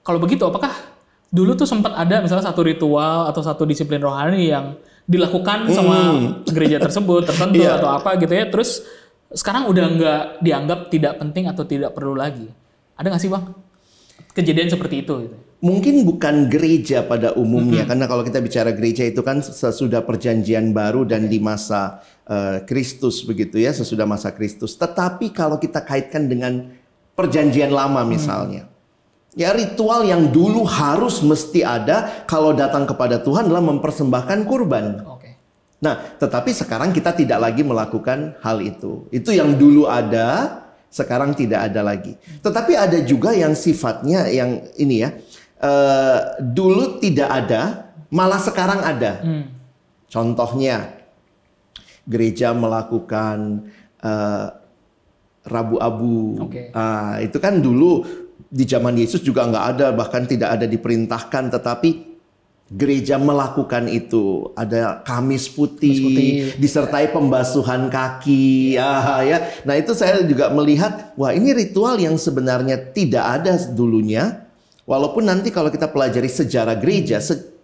kalau 0.01 0.19
begitu 0.19 0.49
apakah 0.49 0.73
dulu 1.29 1.53
tuh 1.53 1.69
sempat 1.69 1.93
ada 1.93 2.25
misalnya 2.25 2.49
satu 2.49 2.65
ritual 2.65 3.29
atau 3.29 3.45
satu 3.45 3.69
disiplin 3.69 4.01
rohani 4.01 4.49
yang 4.49 4.73
dilakukan 5.05 5.69
sama 5.69 6.17
gereja 6.49 6.81
tersebut 6.81 7.29
tertentu 7.29 7.61
Iya. 7.61 7.77
atau 7.77 7.93
apa 7.93 8.17
gitu 8.17 8.33
ya, 8.33 8.49
terus 8.49 8.83
sekarang 9.35 9.67
udah 9.71 9.85
nggak 9.97 10.23
dianggap 10.45 10.81
tidak 10.93 11.15
penting 11.19 11.51
atau 11.51 11.65
tidak 11.67 11.95
perlu 11.97 12.15
lagi. 12.15 12.47
Ada 12.97 13.11
nggak 13.13 13.23
sih 13.23 13.31
bang 13.33 13.67
kejadian 14.37 14.69
seperti 14.69 15.01
itu? 15.01 15.15
Gitu? 15.25 15.37
Mungkin 15.65 16.05
bukan 16.05 16.53
gereja 16.53 17.01
pada 17.01 17.33
umumnya, 17.33 17.89
karena 17.89 18.05
kalau 18.05 18.21
kita 18.21 18.45
bicara 18.45 18.77
gereja 18.77 19.09
itu 19.09 19.25
kan 19.25 19.41
sesudah 19.41 20.05
perjanjian 20.05 20.77
baru 20.77 21.09
dan 21.09 21.33
di 21.33 21.41
masa 21.41 22.05
eh, 22.29 22.61
Kristus 22.69 23.25
begitu 23.25 23.57
ya, 23.57 23.73
sesudah 23.73 24.05
masa 24.05 24.37
Kristus. 24.37 24.77
Tetapi 24.77 25.33
kalau 25.33 25.57
kita 25.57 25.81
kaitkan 25.81 26.29
dengan 26.29 26.77
perjanjian 27.17 27.73
lama 27.73 28.05
misalnya, 28.05 28.69
ya 29.33 29.57
ritual 29.57 30.05
yang 30.05 30.29
dulu 30.29 30.69
harus 30.69 31.25
mesti 31.25 31.65
ada 31.65 32.29
kalau 32.29 32.53
datang 32.53 32.85
kepada 32.85 33.25
Tuhan 33.25 33.49
adalah 33.49 33.65
mempersembahkan 33.65 34.39
kurban. 34.45 35.09
Oke. 35.09 35.16
Nah, 35.77 36.17
tetapi 36.17 36.57
sekarang 36.57 36.91
kita 36.97 37.13
tidak 37.13 37.37
lagi 37.37 37.61
melakukan 37.61 38.41
hal 38.41 38.65
itu. 38.65 39.05
Itu 39.13 39.29
yang 39.37 39.61
dulu 39.61 39.85
ada, 39.85 40.65
sekarang 40.89 41.37
tidak 41.37 41.69
ada 41.69 41.85
lagi. 41.85 42.17
Tetapi 42.41 42.73
ada 42.73 42.99
juga 43.05 43.37
yang 43.37 43.53
sifatnya 43.53 44.25
yang 44.33 44.65
ini 44.81 45.05
ya, 45.05 45.13
eh, 45.61 46.21
dulu 46.41 46.97
tidak 46.97 47.29
ada, 47.29 47.93
malah 48.09 48.41
sekarang 48.41 48.81
ada. 48.81 49.21
Contohnya, 50.09 50.97
gereja 52.09 52.57
melakukan 52.57 53.69
eh, 54.01 54.47
Rabu 55.47 55.77
Abu. 55.79 56.17
Oke. 56.49 56.75
Ah, 56.75 57.23
itu 57.23 57.39
kan 57.39 57.63
dulu 57.63 58.03
di 58.51 58.65
zaman 58.65 58.97
Yesus 58.97 59.21
juga 59.21 59.45
nggak 59.47 59.67
ada, 59.77 59.87
bahkan 59.93 60.25
tidak 60.25 60.57
ada 60.57 60.67
diperintahkan, 60.67 61.53
tetapi 61.53 62.16
gereja 62.67 63.15
melakukan 63.17 63.87
itu. 63.87 64.51
Ada 64.59 65.03
kamis 65.07 65.47
putih, 65.47 65.95
Kamis 65.95 66.03
putih. 66.03 66.31
disertai 66.59 67.15
pembasuhan 67.15 67.87
kaki. 67.87 68.75
Ah, 68.77 69.23
ya. 69.23 69.39
Nah 69.63 69.79
itu 69.79 69.95
saya 69.95 70.23
juga 70.23 70.51
melihat 70.51 71.15
wah 71.15 71.31
ini 71.31 71.55
ritual 71.55 71.95
yang 71.97 72.19
sebenarnya 72.19 72.75
tidak 72.91 73.23
ada 73.23 73.55
dulunya. 73.71 74.47
Walaupun 74.87 75.27
nanti 75.27 75.51
kalau 75.51 75.71
kita 75.71 75.91
pelajari 75.91 76.31
sejarah 76.31 76.79
gereja 76.79 77.19
se- 77.19 77.55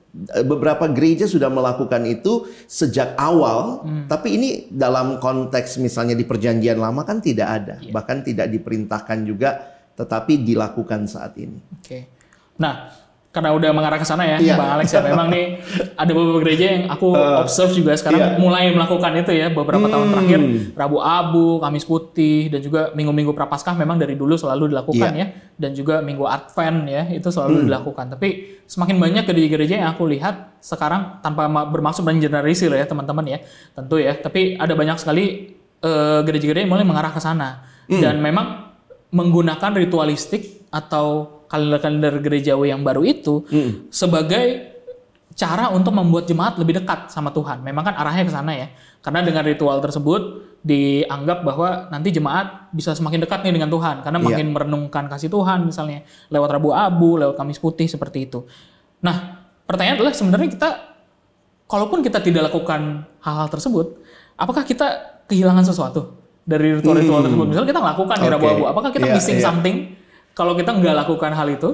beberapa 0.43 0.85
gereja 0.91 1.25
sudah 1.25 1.47
melakukan 1.49 2.03
itu 2.05 2.47
sejak 2.67 3.15
awal. 3.17 3.87
Tapi 4.07 4.29
ini 4.35 4.49
dalam 4.69 5.19
konteks 5.19 5.79
misalnya 5.79 6.15
di 6.15 6.27
perjanjian 6.27 6.79
lama 6.79 7.03
kan 7.03 7.23
tidak 7.23 7.49
ada. 7.49 7.75
Bahkan 7.81 8.27
tidak 8.27 8.51
diperintahkan 8.51 9.19
juga 9.23 9.51
tetapi 9.93 10.41
dilakukan 10.43 11.05
saat 11.07 11.37
ini. 11.39 11.61
Oke. 11.79 12.09
Nah, 12.59 12.91
karena 13.33 13.49
udah 13.51 13.73
mengarah 13.73 13.97
ke 13.97 14.05
sana 14.05 14.29
ya, 14.29 14.37
Iya. 14.37 14.55
Bang 14.55 14.77
Alex 14.77 14.93
ya. 14.93 15.01
Memang 15.01 15.33
nih 15.33 15.57
ada 15.97 16.13
beberapa 16.13 16.39
gereja 16.39 16.67
yang 16.69 16.85
aku 16.87 17.17
observe 17.17 17.73
juga 17.73 17.97
sekarang 17.97 18.21
iya. 18.21 18.37
mulai 18.37 18.69
melakukan 18.71 19.09
itu 19.17 19.33
ya 19.33 19.49
beberapa 19.49 19.89
tahun 19.89 20.05
Hmm. 20.05 20.13
terakhir. 20.13 20.41
Rabu 20.77 20.99
Abu, 21.01 21.47
Kamis 21.57 21.83
Putih 21.83 22.53
dan 22.53 22.61
juga 22.61 22.93
minggu-minggu 22.93 23.33
Prapaskah 23.33 23.73
memang 23.73 23.97
dari 23.97 24.15
dulu 24.15 24.37
selalu 24.37 24.69
dilakukan 24.69 25.11
Iya. 25.11 25.25
ya. 25.25 25.27
Dan 25.53 25.73
juga 25.73 25.99
Minggu 25.99 26.23
Advent 26.23 26.85
ya, 26.85 27.09
itu 27.09 27.29
selalu 27.29 27.65
dilakukan. 27.65 28.13
Tapi 28.13 28.29
semakin 28.65 28.97
banyak 28.97 29.25
gereja-gereja 29.25 29.81
yang 29.81 29.89
aku 29.91 30.05
lihat 30.07 30.61
sekarang 30.61 31.19
tanpa 31.19 31.49
ma- 31.49 31.65
bermaksud 31.65 32.05
mengeneralisir 32.05 32.69
ya 32.69 32.85
teman-teman 32.85 33.25
ya. 33.27 33.39
Tentu 33.73 33.97
ya, 33.97 34.13
tapi 34.13 34.55
ada 34.55 34.73
banyak 34.73 34.97
sekali 34.97 35.57
eh, 35.81 36.21
gereja-gereja 36.23 36.63
yang 36.63 36.73
mulai 36.73 36.85
mengarah 36.85 37.11
ke 37.11 37.19
sana. 37.19 37.65
Dan 37.89 38.21
memang 38.21 38.71
menggunakan 39.11 39.73
ritualistik 39.75 40.65
atau 40.69 41.41
kalender-kalender 41.53 42.17
gerejawi 42.19 42.73
yang 42.73 42.81
baru 42.81 43.05
itu 43.05 43.45
sebagai 43.93 44.73
cara 45.33 45.69
untuk 45.69 45.93
membuat 45.93 46.25
jemaat 46.25 46.57
lebih 46.57 46.81
dekat 46.81 47.09
sama 47.09 47.29
Tuhan. 47.29 47.61
Memang 47.61 47.85
kan 47.85 47.95
arahnya 47.95 48.25
ke 48.25 48.33
sana 48.33 48.53
ya. 48.53 48.69
Karena 49.01 49.21
dengan 49.21 49.45
ritual 49.45 49.81
tersebut 49.81 50.23
dianggap 50.63 51.43
bahwa 51.43 51.89
nanti 51.91 52.09
jemaat 52.09 52.71
bisa 52.71 52.95
semakin 52.95 53.25
dekat 53.25 53.43
nih 53.43 53.51
dengan 53.51 53.67
Tuhan 53.67 54.01
karena 54.01 54.17
Iya. 54.17 54.27
makin 54.31 54.47
merenungkan 54.55 55.05
kasih 55.11 55.27
Tuhan 55.27 55.67
misalnya 55.67 56.05
lewat 56.29 56.49
Rabu 56.53 56.71
Abu, 56.71 57.19
lewat 57.19 57.35
Kamis 57.35 57.59
Putih 57.59 57.85
seperti 57.85 58.31
itu. 58.31 58.47
Nah, 59.03 59.43
pertanyaan 59.67 59.99
adalah 59.99 60.15
sebenarnya 60.15 60.49
kita 60.49 60.69
kalaupun 61.67 62.05
kita 62.05 62.21
tidak 62.21 62.53
lakukan 62.53 63.03
hal-hal 63.19 63.49
tersebut, 63.49 63.99
apakah 64.37 64.63
kita 64.63 64.87
kehilangan 65.27 65.67
sesuatu 65.67 66.15
dari 66.45 66.79
ritual-ritual 66.79 67.27
tersebut? 67.27 67.47
Misalnya 67.49 67.69
kita 67.73 67.83
melakukan 67.83 68.17
di 68.21 68.29
Rabu 68.29 68.45
Hmm. 68.47 68.55
Abu, 68.55 68.65
apakah 68.71 68.91
kita 68.93 69.07
Iya, 69.09 69.15
missing 69.19 69.39
iya. 69.41 69.45
something 69.49 69.77
kalau 70.33 70.57
kita 70.57 70.73
nggak 70.73 70.97
lakukan 71.05 71.33
hal 71.37 71.49
itu? 71.53 71.71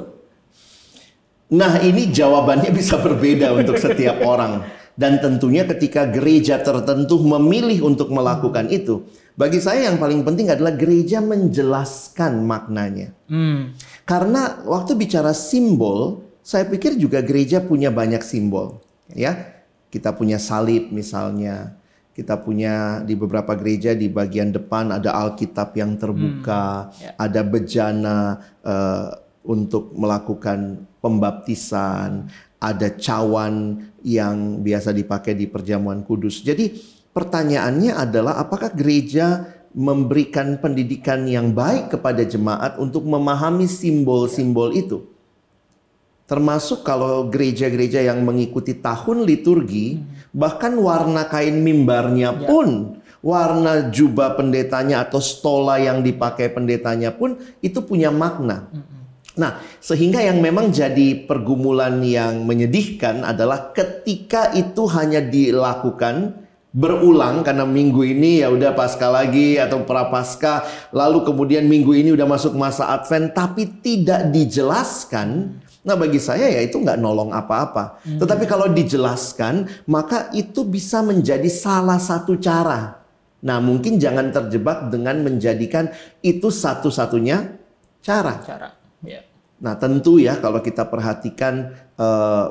Nah, 1.55 1.81
ini 1.81 2.13
jawabannya 2.13 2.71
bisa 2.79 3.01
berbeda 3.01 3.55
untuk 3.57 3.79
setiap 3.81 4.21
orang. 4.33 4.67
Dan 4.99 5.23
tentunya 5.23 5.63
ketika 5.63 6.11
gereja 6.11 6.59
tertentu 6.59 7.23
memilih 7.23 7.87
untuk 7.87 8.11
melakukan 8.11 8.67
itu, 8.67 9.07
bagi 9.39 9.63
saya 9.63 9.87
yang 9.87 10.03
paling 10.03 10.27
penting 10.27 10.51
adalah 10.51 10.75
gereja 10.75 11.23
menjelaskan 11.23 12.43
maknanya. 12.43 13.15
Hmm, 13.31 13.79
Karena 14.03 14.59
waktu 14.67 14.99
bicara 14.99 15.31
simbol, 15.31 16.27
saya 16.43 16.67
pikir 16.67 16.99
juga 16.99 17.23
gereja 17.23 17.63
punya 17.63 17.95
banyak 17.95 18.19
simbol, 18.27 18.83
ya. 19.15 19.63
Kita 19.87 20.11
punya 20.19 20.43
salib 20.43 20.91
misalnya, 20.91 21.79
kita 22.19 22.35
punya 22.43 22.99
di 23.07 23.15
beberapa 23.15 23.55
gereja 23.55 23.95
di 23.95 24.11
bagian 24.11 24.51
depan 24.51 24.91
ada 24.91 25.15
Alkitab 25.15 25.71
yang 25.79 25.95
terbuka, 25.95 26.91
ya. 26.99 27.15
ada 27.15 27.47
bejana 27.47 28.43
eh, 28.67 29.07
untuk 29.47 29.95
melakukan 29.95 30.83
pembaptisan, 30.99 32.27
ada 32.59 32.91
cawan 32.99 33.87
yang 34.03 34.67
biasa 34.67 34.91
dipakai 34.91 35.39
di 35.39 35.47
perjamuan 35.47 36.03
kudus. 36.03 36.43
Jadi 36.43 36.75
pertanyaannya 37.15 37.95
adalah 37.95 38.43
apakah 38.43 38.75
gereja 38.75 39.55
memberikan 39.71 40.59
pendidikan 40.59 41.23
yang 41.31 41.55
baik 41.55 41.95
kepada 41.95 42.27
jemaat 42.27 42.83
untuk 42.83 43.07
memahami 43.07 43.71
simbol-simbol 43.71 44.75
itu? 44.75 45.07
Termasuk 46.27 46.83
kalau 46.83 47.31
gereja-gereja 47.31 48.05
yang 48.05 48.21
mengikuti 48.27 48.77
tahun 48.77 49.25
liturgi, 49.25 50.03
bahkan 50.33 50.77
warna 50.79 51.27
kain 51.27 51.61
mimbarnya 51.61 52.35
pun, 52.47 53.01
warna 53.21 53.91
jubah 53.91 54.39
pendetanya 54.39 55.05
atau 55.07 55.19
stola 55.19 55.77
yang 55.83 56.01
dipakai 56.01 56.53
pendetanya 56.53 57.15
pun 57.15 57.37
itu 57.61 57.83
punya 57.83 58.15
makna. 58.15 58.71
Nah, 59.39 59.63
sehingga 59.79 60.19
yang 60.19 60.43
memang 60.43 60.75
jadi 60.75 61.27
pergumulan 61.27 62.03
yang 62.03 62.43
menyedihkan 62.43 63.23
adalah 63.23 63.71
ketika 63.71 64.51
itu 64.51 64.83
hanya 64.91 65.23
dilakukan 65.23 66.49
berulang 66.75 67.41
karena 67.41 67.65
minggu 67.65 68.05
ini 68.05 68.45
ya 68.45 68.53
udah 68.53 68.77
pasca 68.77 69.09
lagi 69.09 69.57
atau 69.57 69.89
prapaskah 69.89 70.91
lalu 70.93 71.25
kemudian 71.25 71.65
minggu 71.65 71.97
ini 71.97 72.13
udah 72.13 72.29
masuk 72.29 72.53
masa 72.61 72.93
advent 72.93 73.33
tapi 73.33 73.81
tidak 73.81 74.29
dijelaskan 74.29 75.59
nah 75.87 75.95
bagi 75.95 76.19
saya 76.19 76.51
ya 76.51 76.61
itu 76.63 76.79
nggak 76.83 76.99
nolong 76.99 77.31
apa-apa 77.31 78.03
tetapi 78.03 78.45
kalau 78.51 78.67
dijelaskan 78.71 79.67
maka 79.87 80.29
itu 80.35 80.67
bisa 80.67 81.01
menjadi 81.03 81.47
salah 81.47 82.03
satu 82.03 82.37
cara 82.39 82.99
nah 83.39 83.63
mungkin 83.63 84.03
jangan 84.03 84.35
terjebak 84.35 84.91
dengan 84.91 85.23
menjadikan 85.23 85.91
itu 86.21 86.51
satu-satunya 86.51 87.55
cara 88.03 88.35
cara. 88.43 88.69
Ya. 89.07 89.23
Nah, 89.59 89.75
tentu 89.75 90.23
ya 90.23 90.39
kalau 90.39 90.63
kita 90.63 90.87
perhatikan 90.87 91.75
eh, 91.99 92.47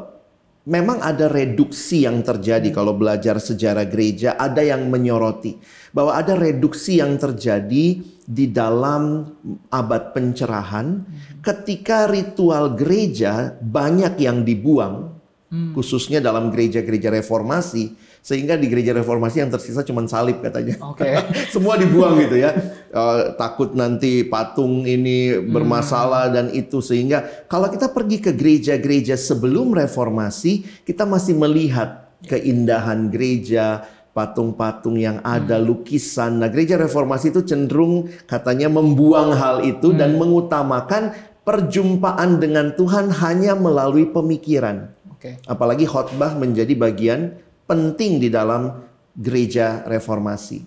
memang 0.67 0.99
ada 0.99 1.31
reduksi 1.31 2.03
yang 2.03 2.19
terjadi 2.19 2.75
kalau 2.75 2.91
belajar 2.99 3.39
sejarah 3.39 3.87
gereja, 3.87 4.35
ada 4.35 4.59
yang 4.59 4.91
menyoroti 4.91 5.55
bahwa 5.95 6.19
ada 6.19 6.35
reduksi 6.35 6.99
yang 6.99 7.15
terjadi 7.15 8.03
di 8.27 8.45
dalam 8.51 9.31
abad 9.71 10.11
pencerahan 10.11 11.07
ketika 11.39 12.11
ritual 12.11 12.75
gereja 12.75 13.55
banyak 13.63 14.19
yang 14.19 14.43
dibuang 14.43 15.15
khususnya 15.47 16.19
dalam 16.19 16.51
gereja-gereja 16.51 17.07
reformasi 17.07 17.95
sehingga 18.27 18.59
di 18.59 18.67
gereja 18.67 18.91
reformasi 18.91 19.39
yang 19.39 19.47
tersisa 19.47 19.87
cuma 19.87 20.03
salib 20.03 20.43
katanya. 20.43 20.75
Oke. 20.83 21.15
Semua 21.55 21.79
dibuang 21.79 22.19
gitu 22.19 22.35
ya. 22.35 22.51
Eh, 22.91 23.19
takut 23.39 23.71
nanti 23.71 24.27
patung 24.27 24.83
ini 24.83 25.39
bermasalah 25.47 26.27
dan 26.35 26.51
itu 26.51 26.83
sehingga 26.83 27.23
kalau 27.47 27.71
kita 27.71 27.87
pergi 27.87 28.19
ke 28.19 28.35
gereja-gereja 28.35 29.15
sebelum 29.15 29.71
reformasi, 29.71 30.67
kita 30.83 31.07
masih 31.07 31.39
melihat 31.39 32.11
keindahan 32.27 33.07
gereja, 33.07 33.87
patung-patung 34.11 34.99
yang 34.99 35.23
ada, 35.23 35.55
lukisan. 35.55 36.43
Nah, 36.43 36.51
gereja 36.51 36.75
reformasi 36.75 37.31
itu 37.31 37.47
cenderung 37.47 38.11
katanya 38.27 38.67
membuang 38.67 39.31
hal 39.39 39.63
itu 39.63 39.95
dan 39.95 40.19
mengutamakan 40.19 41.15
perjumpaan 41.47 42.43
dengan 42.43 42.75
Tuhan 42.75 43.07
hanya 43.23 43.55
melalui 43.55 44.03
pemikiran. 44.11 44.91
Oke. 45.15 45.39
Apalagi 45.47 45.87
khotbah 45.87 46.35
menjadi 46.35 46.75
bagian 46.75 47.46
penting 47.67 48.23
di 48.23 48.31
dalam 48.31 48.71
gereja 49.13 49.83
reformasi. 49.85 50.63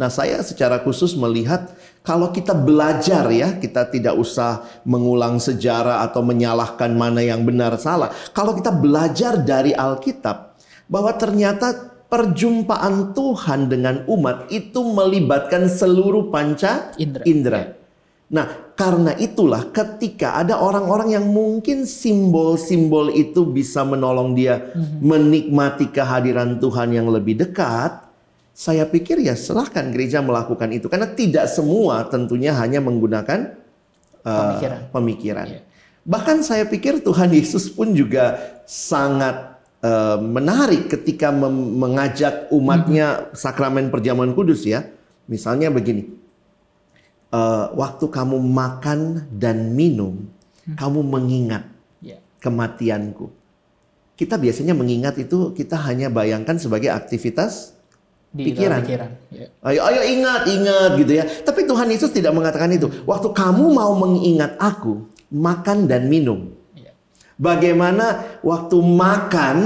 Nah, 0.00 0.08
saya 0.08 0.40
secara 0.40 0.80
khusus 0.80 1.12
melihat 1.12 1.76
kalau 2.00 2.32
kita 2.32 2.56
belajar 2.56 3.28
ya, 3.28 3.60
kita 3.60 3.84
tidak 3.92 4.16
usah 4.16 4.64
mengulang 4.88 5.36
sejarah 5.36 6.00
atau 6.08 6.24
menyalahkan 6.24 6.88
mana 6.96 7.20
yang 7.20 7.44
benar 7.44 7.76
salah. 7.76 8.08
Kalau 8.32 8.56
kita 8.56 8.72
belajar 8.72 9.36
dari 9.44 9.76
Alkitab 9.76 10.56
bahwa 10.88 11.12
ternyata 11.20 11.92
perjumpaan 12.08 13.12
Tuhan 13.12 13.68
dengan 13.68 14.08
umat 14.08 14.48
itu 14.48 14.80
melibatkan 14.82 15.68
seluruh 15.68 16.32
panca 16.32 16.90
Indra. 16.96 17.22
indera. 17.28 17.62
Nah, 18.30 18.46
karena 18.78 19.10
itulah 19.18 19.74
ketika 19.74 20.38
ada 20.38 20.62
orang-orang 20.62 21.18
yang 21.18 21.26
mungkin 21.26 21.82
simbol-simbol 21.82 23.10
itu 23.10 23.42
bisa 23.42 23.82
menolong 23.82 24.38
dia 24.38 24.70
menikmati 25.02 25.90
kehadiran 25.90 26.62
Tuhan 26.62 26.94
yang 26.94 27.10
lebih 27.10 27.42
dekat, 27.42 28.06
saya 28.54 28.86
pikir 28.86 29.18
ya 29.18 29.34
silahkan 29.34 29.82
gereja 29.90 30.22
melakukan 30.22 30.70
itu 30.70 30.86
karena 30.86 31.10
tidak 31.10 31.50
semua 31.50 32.06
tentunya 32.06 32.54
hanya 32.54 32.78
menggunakan 32.78 33.56
uh, 34.22 34.30
Pemikiran. 34.38 34.80
pemikiran. 34.94 35.46
Iya. 35.50 35.60
Bahkan 36.06 36.36
saya 36.46 36.64
pikir 36.70 37.02
Tuhan 37.02 37.34
Yesus 37.34 37.66
pun 37.72 37.92
juga 37.92 38.38
sangat 38.68 39.58
uh, 39.82 40.22
menarik 40.22 40.86
ketika 40.86 41.34
mengajak 41.34 42.46
umatnya 42.54 43.32
sakramen 43.34 43.90
perjamuan 43.90 44.32
kudus 44.38 44.64
ya. 44.64 44.86
Misalnya 45.30 45.70
begini, 45.70 46.10
eh, 47.30 47.66
waktu 47.74 48.04
kamu 48.06 48.36
makan 48.42 49.30
dan 49.32 49.72
minum, 49.72 50.26
kamu 50.70 51.00
mengingat 51.02 51.64
Ya. 51.98 52.18
kematianku. 52.38 53.30
Kita 54.14 54.36
biasanya 54.36 54.76
mengingat 54.76 55.16
itu 55.16 55.56
kita 55.56 55.80
hanya 55.80 56.12
bayangkan 56.12 56.60
sebagai 56.60 56.92
aktivitas 56.92 57.72
Di 58.30 58.52
Pikiran. 58.52 58.78
pikiran. 58.86 59.10
Ya. 59.34 59.46
Ayo, 59.66 59.80
ayo 59.90 60.00
ingat, 60.06 60.46
ingat 60.46 60.90
gitu 61.02 61.12
ya. 61.18 61.24
Tapi 61.26 61.66
Tuhan 61.66 61.90
Yesus 61.90 62.14
tidak 62.14 62.30
mengatakan 62.30 62.70
itu. 62.70 62.86
Waktu 63.02 63.34
kamu 63.34 63.74
mau 63.74 63.90
mengingat 63.98 64.54
aku, 64.62 65.02
makan 65.34 65.90
dan 65.90 66.06
minum. 66.06 66.54
Ya. 66.78 66.94
Bagaimana 67.34 68.38
waktu 68.46 68.78
makan 68.78 69.56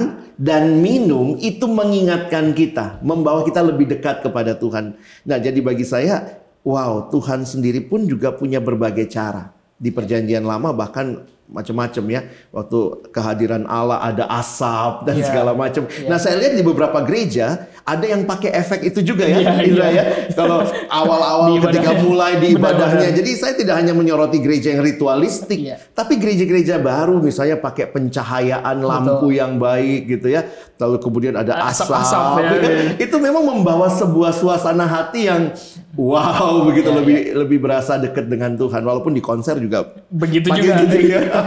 dan 0.40 0.80
minum 0.80 1.37
itu 1.38 1.68
mengingatkan 1.68 2.56
kita, 2.56 3.04
membawa 3.04 3.44
kita 3.44 3.61
lebih 3.61 3.85
dekat 3.85 4.25
kepada 4.25 4.56
Tuhan. 4.56 4.97
Nah, 5.28 5.37
jadi 5.37 5.61
bagi 5.61 5.85
saya, 5.85 6.40
wow, 6.64 7.12
Tuhan 7.12 7.44
sendiri 7.44 7.85
pun 7.85 8.09
juga 8.09 8.33
punya 8.35 8.59
berbagai 8.59 9.06
cara. 9.12 9.52
Di 9.76 9.92
perjanjian 9.92 10.42
lama 10.42 10.73
bahkan 10.73 11.28
macam-macam 11.55 12.05
ya. 12.11 12.21
Waktu 12.51 12.79
kehadiran 13.09 13.63
Allah 13.65 14.03
ada 14.03 14.27
asap 14.35 15.07
dan 15.07 15.15
Yeah. 15.15 15.27
segala 15.31 15.51
macam. 15.55 15.87
Yeah. 15.87 16.11
Nah, 16.11 16.19
saya 16.19 16.35
lihat 16.37 16.53
di 16.53 16.63
beberapa 16.63 16.99
gereja 17.01 17.47
ada 17.85 18.03
yang 18.03 18.25
pakai 18.25 18.51
efek 18.51 18.81
itu 18.83 19.05
juga 19.05 19.23
ya, 19.23 19.39
Yeah, 19.39 19.63
Indra 19.63 19.89
yeah. 19.89 19.95
ya. 19.95 20.05
Kalau 20.35 20.67
awal-awal 20.91 21.55
ketika 21.63 21.95
mulai 22.01 22.37
di 22.37 22.53
ibadahnya. 22.53 23.15
Jadi 23.15 23.31
saya 23.35 23.55
tidak 23.55 23.79
hanya 23.79 23.95
menyoroti 23.95 24.41
gereja 24.41 24.75
yang 24.75 24.83
ritualistik, 24.83 25.61
Iya. 25.63 25.79
tapi 25.93 26.17
gereja-gereja 26.17 26.77
baru 26.77 27.21
misalnya 27.21 27.57
pakai 27.57 27.87
pencahayaan 27.87 28.81
lampu 28.81 29.31
yang 29.31 29.57
baik 29.57 30.11
gitu 30.11 30.29
ya. 30.29 30.43
Lalu 30.75 30.97
kemudian 30.99 31.35
ada 31.35 31.55
asap. 31.71 31.87
Asap-asap 31.95 32.43
ya, 32.43 32.51
ya. 32.59 32.71
Itu 32.99 33.17
memang 33.17 33.47
membawa 33.47 33.87
sebuah 33.87 34.35
suasana 34.35 34.83
hati 34.85 35.31
yang 35.31 35.55
wow 35.95 36.67
begitu 36.67 36.91
Iya, 36.91 36.99
lebih 36.99 37.19
lebih 37.37 37.59
berasa 37.61 37.95
dekat 37.95 38.27
dengan 38.27 38.55
Tuhan 38.55 38.83
walaupun 38.83 39.15
di 39.15 39.23
konser 39.23 39.55
juga 39.57 39.95
Begitu 40.11 40.51
juga. 40.51 40.83
gitu 40.83 40.99
ya. 41.07 41.21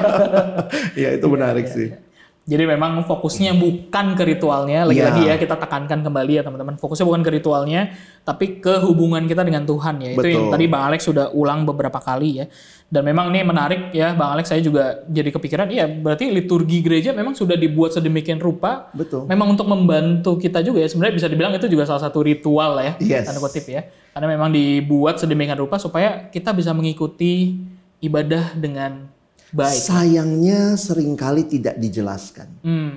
ya 1.02 1.10
itu 1.16 1.28
menarik 1.30 1.66
iya, 1.68 1.76
sih. 1.76 1.88
Jadi 2.48 2.64
memang 2.64 3.04
fokusnya 3.04 3.60
bukan 3.60 4.16
ke 4.16 4.24
ritualnya, 4.24 4.88
lagi-lagi 4.88 5.28
Iya. 5.28 5.36
ya 5.36 5.44
kita 5.44 5.60
tekankan 5.60 6.00
kembali 6.00 6.40
ya 6.40 6.48
teman-teman. 6.48 6.80
Fokusnya 6.80 7.04
bukan 7.04 7.20
ke 7.20 7.32
ritualnya, 7.36 7.92
tapi 8.24 8.64
ke 8.64 8.80
hubungan 8.88 9.28
kita 9.28 9.44
dengan 9.44 9.68
Tuhan 9.68 10.00
ya. 10.00 10.16
Itu 10.16 10.24
yang 10.24 10.48
Betul. 10.48 10.54
tadi 10.56 10.66
Bang 10.72 10.84
Alex 10.88 11.12
sudah 11.12 11.28
ulang 11.36 11.68
beberapa 11.68 12.00
kali 12.00 12.40
ya. 12.40 12.46
Dan 12.88 13.04
memang 13.04 13.36
ini 13.36 13.44
menarik 13.44 13.92
ya 13.92 14.16
Bang 14.16 14.32
Alex 14.32 14.48
saya 14.48 14.64
juga 14.64 15.04
jadi 15.12 15.28
kepikiran, 15.28 15.68
iya 15.76 15.92
berarti 15.92 16.32
liturgi 16.32 16.80
gereja 16.80 17.12
memang 17.12 17.36
sudah 17.36 17.60
dibuat 17.60 17.92
sedemikian 17.92 18.40
rupa. 18.40 18.96
Betul. 18.96 19.28
Memang 19.28 19.52
untuk 19.52 19.68
membantu 19.68 20.40
kita 20.40 20.64
juga 20.64 20.80
ya. 20.80 20.88
Sebenarnya 20.88 21.20
bisa 21.20 21.28
dibilang 21.28 21.52
itu 21.52 21.68
juga 21.68 21.84
salah 21.84 22.08
satu 22.08 22.24
ritual 22.24 22.80
ya. 22.80 22.96
Yes. 23.04 23.28
Tanda 23.28 23.44
kutip 23.44 23.68
ya. 23.68 23.92
Karena 24.16 24.32
memang 24.32 24.56
dibuat 24.56 25.20
sedemikian 25.20 25.60
rupa 25.60 25.76
supaya 25.84 26.32
kita 26.32 26.56
bisa 26.56 26.72
mengikuti 26.72 27.60
ibadah 28.00 28.56
dengan 28.56 29.17
baik. 29.54 29.80
Sayangnya 29.80 30.76
sering 30.76 31.14
kali 31.14 31.48
tidak 31.48 31.80
dijelaskan. 31.80 32.50
Hmm. 32.64 32.92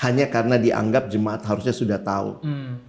Hanya 0.00 0.26
karena 0.26 0.58
dianggap 0.58 1.10
jemaat 1.10 1.46
harusnya 1.46 1.74
sudah 1.74 1.98
tahu. 2.02 2.42
Hmm. 2.42 2.82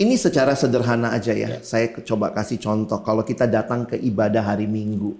Ini 0.00 0.16
secara 0.16 0.56
sederhana 0.56 1.12
aja 1.12 1.36
ya. 1.36 1.60
Saya 1.60 1.92
ke- 1.92 2.00
coba 2.00 2.32
kasih 2.32 2.56
contoh. 2.56 3.04
Kalau 3.04 3.20
kita 3.20 3.44
datang 3.44 3.84
ke 3.84 4.00
ibadah 4.00 4.40
hari 4.40 4.64
Minggu. 4.64 5.12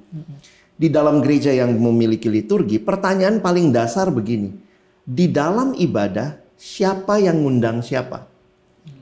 Di 0.80 0.88
dalam 0.88 1.20
gereja 1.20 1.52
yang 1.52 1.76
memiliki 1.76 2.32
liturgi, 2.32 2.80
pertanyaan 2.80 3.44
paling 3.44 3.68
dasar 3.68 4.08
begini. 4.08 4.56
Di 5.04 5.28
dalam 5.28 5.76
ibadah, 5.76 6.40
siapa 6.56 7.20
yang 7.20 7.44
ngundang 7.44 7.84
siapa? 7.84 8.24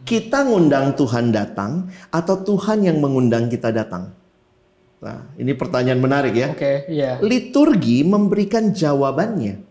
Kita 0.03 0.43
ngundang 0.43 0.99
Tuhan 0.99 1.31
datang 1.31 1.87
atau 2.11 2.43
Tuhan 2.43 2.83
yang 2.83 2.99
mengundang 2.99 3.47
kita 3.47 3.71
datang? 3.71 4.18
Nah, 4.99 5.31
ini 5.39 5.55
pertanyaan 5.55 6.03
menarik 6.03 6.35
ya. 6.35 6.51
Oke, 6.51 6.91
iya. 6.91 7.23
Liturgi 7.23 8.03
memberikan 8.03 8.75
jawabannya 8.75 9.63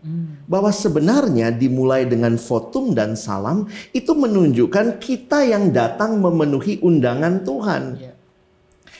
bahwa 0.47 0.71
sebenarnya 0.71 1.51
dimulai 1.51 2.07
dengan 2.07 2.39
votum 2.39 2.95
dan 2.95 3.19
salam 3.19 3.67
itu 3.91 4.15
menunjukkan 4.15 5.03
kita 5.03 5.43
yang 5.43 5.75
datang 5.75 6.23
memenuhi 6.23 6.79
undangan 6.79 7.43
Tuhan. 7.43 7.83
Iya. 7.99 8.13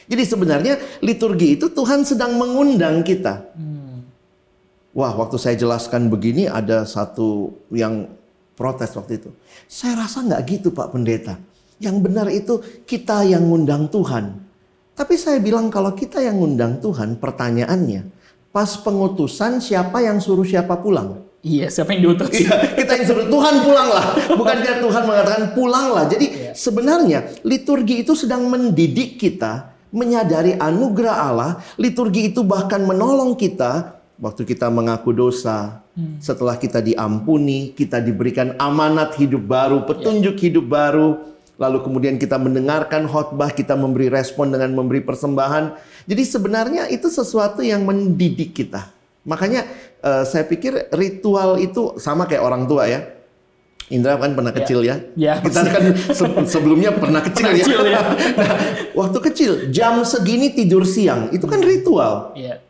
Jadi 0.07 0.24
sebenarnya 0.24 0.74
liturgi 1.00 1.55
itu 1.55 1.72
Tuhan 1.72 2.03
sedang 2.03 2.36
mengundang 2.36 3.03
kita. 3.03 3.48
Hmm. 3.55 4.03
Wah, 4.91 5.15
waktu 5.15 5.39
saya 5.39 5.55
jelaskan 5.55 6.12
begini 6.12 6.48
ada 6.48 6.84
satu 6.84 7.55
yang 7.72 8.07
protes 8.55 8.91
waktu 8.96 9.19
itu. 9.19 9.29
Saya 9.67 10.03
rasa 10.03 10.24
nggak 10.24 10.41
gitu 10.48 10.67
Pak 10.75 10.96
Pendeta. 10.96 11.39
Yang 11.79 11.98
benar 12.03 12.27
itu 12.31 12.60
kita 12.84 13.24
yang 13.27 13.48
ngundang 13.48 13.88
Tuhan. 13.91 14.46
Tapi 14.97 15.13
saya 15.13 15.37
bilang 15.37 15.69
kalau 15.69 15.93
kita 15.93 16.17
yang 16.17 16.41
ngundang 16.41 16.81
Tuhan, 16.81 17.21
pertanyaannya, 17.21 18.09
pas 18.49 18.73
pengutusan 18.81 19.62
siapa 19.62 20.01
yang 20.01 20.17
suruh 20.17 20.41
siapa 20.41 20.73
pulang? 20.81 21.21
Iya, 21.45 21.69
siapa 21.69 21.93
yang 21.93 22.10
diutus? 22.10 22.33
Iya, 22.33 22.73
kita 22.73 22.91
yang 22.97 23.05
suruh 23.05 23.27
Tuhan 23.29 23.62
pulanglah. 23.62 24.05
Bukankah 24.41 24.75
Tuhan 24.81 25.03
mengatakan 25.05 25.43
pulanglah. 25.53 26.10
Jadi 26.10 26.49
sebenarnya 26.57 27.29
liturgi 27.45 28.01
itu 28.01 28.17
sedang 28.17 28.49
mendidik 28.49 29.21
kita 29.21 29.77
menyadari 29.93 30.57
anugerah 30.57 31.15
Allah. 31.29 31.51
Liturgi 31.77 32.33
itu 32.33 32.41
bahkan 32.41 32.81
menolong 32.81 33.38
kita 33.38 34.01
waktu 34.17 34.49
kita 34.49 34.73
mengaku 34.73 35.13
dosa. 35.13 35.86
Setelah 36.21 36.57
kita 36.57 36.77
diampuni, 36.77 37.73
kita 37.73 37.97
diberikan 37.97 38.53
amanat 38.62 39.17
hidup 39.17 39.45
baru, 39.45 39.81
petunjuk 39.86 40.38
hidup 40.41 40.65
baru. 40.69 41.37
Lalu 41.58 41.82
kemudian 41.82 42.15
kita 42.22 42.38
mendengarkan 42.38 43.10
khotbah, 43.10 43.50
kita 43.50 43.74
memberi 43.74 44.13
respon 44.13 44.54
dengan 44.54 44.78
memberi 44.78 45.02
persembahan. 45.02 45.74
Jadi 46.06 46.24
sebenarnya 46.24 46.86
itu 46.93 47.10
sesuatu 47.10 47.65
yang 47.65 47.82
mendidik 47.82 48.54
kita. 48.54 48.93
Makanya 49.26 49.65
eh, 50.00 50.24
saya 50.24 50.46
pikir 50.46 50.93
ritual 50.93 51.58
itu 51.58 51.98
sama 51.98 52.30
kayak 52.30 52.46
orang 52.46 52.70
tua 52.70 52.86
ya. 52.86 53.02
Indra 53.88 54.20
kan 54.20 54.36
pernah 54.36 54.52
kecil 54.52 54.84
ya. 54.84 55.00
Ya, 55.15 55.39
Kita 55.39 55.63
kan 55.63 55.84
se- 55.96 56.43
sebelumnya 56.52 56.91
pernah 56.91 57.24
kecil 57.24 57.48
Pernah 57.48 57.56
ya. 57.56 57.63
kecil, 57.63 57.82
ya. 57.88 58.00
nah, 58.43 58.56
waktu 58.91 59.17
kecil 59.32 59.52
jam 59.72 60.04
segini 60.04 60.52
tidur 60.52 60.84
siang 60.84 61.32
itu 61.32 61.48
kan 61.48 61.63
ritual. 61.63 62.36
Iya. 62.36 62.66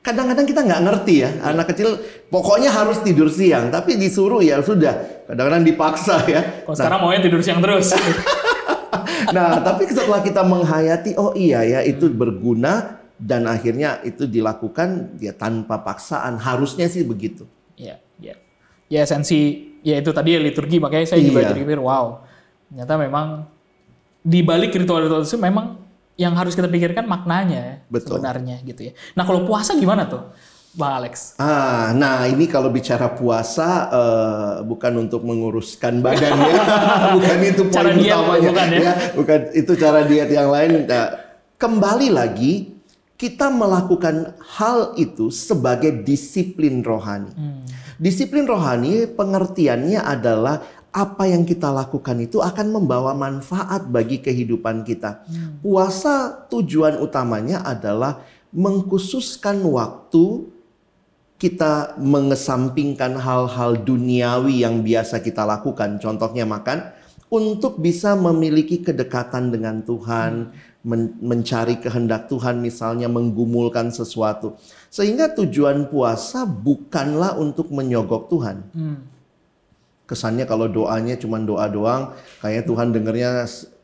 Kadang-kadang 0.00 0.48
kita 0.48 0.64
nggak 0.64 0.80
ngerti 0.80 1.14
ya, 1.20 1.30
anak 1.44 1.76
kecil 1.76 2.00
pokoknya 2.32 2.72
harus 2.72 3.04
tidur 3.04 3.28
siang, 3.28 3.68
tapi 3.68 4.00
disuruh 4.00 4.40
ya 4.40 4.64
sudah. 4.64 5.24
Kadang-kadang 5.28 5.60
dipaksa 5.60 6.24
ya. 6.24 6.64
Kalau 6.64 6.72
sekarang 6.72 6.98
maunya 7.04 7.20
tidur 7.20 7.40
siang 7.44 7.60
terus. 7.60 7.92
Nah, 9.30 9.62
tapi 9.62 9.86
setelah 9.86 10.24
kita 10.24 10.42
menghayati, 10.42 11.14
oh 11.14 11.30
iya 11.38 11.62
ya 11.62 11.80
itu 11.86 12.10
berguna 12.10 12.98
dan 13.14 13.46
akhirnya 13.46 14.02
itu 14.02 14.26
dilakukan 14.26 15.20
ya 15.22 15.30
tanpa 15.30 15.78
paksaan. 15.86 16.40
Harusnya 16.40 16.90
sih 16.90 17.06
begitu. 17.06 17.46
Iya, 17.78 18.02
iya. 18.18 18.34
Ya 18.90 19.06
esensi 19.06 19.70
ya 19.86 20.02
itu 20.02 20.10
tadi 20.10 20.34
ya 20.34 20.40
liturgi 20.42 20.82
makanya 20.82 21.06
saya 21.06 21.22
juga 21.22 21.46
Iya. 21.46 21.54
jadi 21.54 21.62
pikir 21.62 21.78
wow. 21.78 22.26
Ternyata 22.72 22.94
memang 22.98 23.26
di 24.18 24.40
balik 24.42 24.74
ritual-ritual 24.74 25.22
itu 25.22 25.38
memang 25.38 25.78
yang 26.20 26.36
harus 26.36 26.52
kita 26.52 26.68
pikirkan 26.68 27.08
maknanya 27.08 27.58
ya, 27.64 27.74
Betul. 27.88 28.20
sebenarnya 28.20 28.60
gitu 28.60 28.92
ya. 28.92 28.92
Nah, 29.16 29.24
kalau 29.24 29.48
puasa 29.48 29.72
gimana 29.72 30.04
tuh? 30.04 30.28
Bang 30.70 31.02
Alex. 31.02 31.34
Ah, 31.40 31.90
nah 31.96 32.30
ini 32.30 32.46
kalau 32.46 32.70
bicara 32.70 33.10
puasa 33.10 33.90
eh, 33.90 34.54
bukan 34.62 35.08
untuk 35.08 35.26
menguruskan 35.26 35.98
badan 35.98 36.30
ya, 36.30 36.62
bukan 37.16 37.38
itu 37.42 37.62
poin 37.66 37.74
Cara 37.74 37.90
diet 37.96 38.14
utamanya, 38.14 38.48
bukan 38.52 38.68
ya? 38.70 38.92
bukan 39.16 39.40
itu 39.56 39.72
cara 39.74 40.00
diet 40.06 40.30
yang 40.30 40.46
lain. 40.52 40.86
Nah, 40.86 41.08
kembali 41.58 42.08
lagi 42.14 42.78
kita 43.18 43.50
melakukan 43.50 44.36
hal 44.60 44.94
itu 44.94 45.32
sebagai 45.34 46.04
disiplin 46.06 46.86
rohani. 46.86 47.34
Disiplin 48.00 48.48
rohani 48.48 49.10
pengertiannya 49.10 50.00
adalah 50.00 50.64
apa 50.90 51.26
yang 51.30 51.46
kita 51.46 51.70
lakukan 51.70 52.18
itu 52.18 52.42
akan 52.42 52.66
membawa 52.74 53.14
manfaat 53.14 53.86
bagi 53.86 54.18
kehidupan 54.18 54.82
kita. 54.82 55.22
Puasa 55.62 56.46
tujuan 56.50 56.98
utamanya 56.98 57.62
adalah 57.62 58.26
mengkhususkan 58.50 59.62
waktu 59.62 60.50
kita 61.40 61.96
mengesampingkan 61.96 63.16
hal-hal 63.16 63.80
duniawi 63.80 64.60
yang 64.60 64.84
biasa 64.84 65.24
kita 65.24 65.48
lakukan, 65.48 65.96
contohnya 65.96 66.44
makan, 66.44 66.92
untuk 67.32 67.80
bisa 67.80 68.12
memiliki 68.18 68.82
kedekatan 68.82 69.48
dengan 69.48 69.80
Tuhan, 69.80 70.52
men- 70.84 71.16
mencari 71.22 71.80
kehendak 71.80 72.28
Tuhan, 72.28 72.60
misalnya 72.60 73.08
menggumulkan 73.08 73.88
sesuatu. 73.88 74.58
Sehingga 74.92 75.32
tujuan 75.32 75.88
puasa 75.88 76.44
bukanlah 76.44 77.38
untuk 77.38 77.72
menyogok 77.72 78.28
Tuhan. 78.28 78.56
Hmm. 78.74 78.98
Kesannya 80.10 80.42
kalau 80.42 80.66
doanya 80.66 81.14
cuma 81.14 81.38
doa 81.38 81.70
doang, 81.70 82.10
kayaknya 82.42 82.66
Tuhan 82.66 82.88
dengernya 82.90 83.30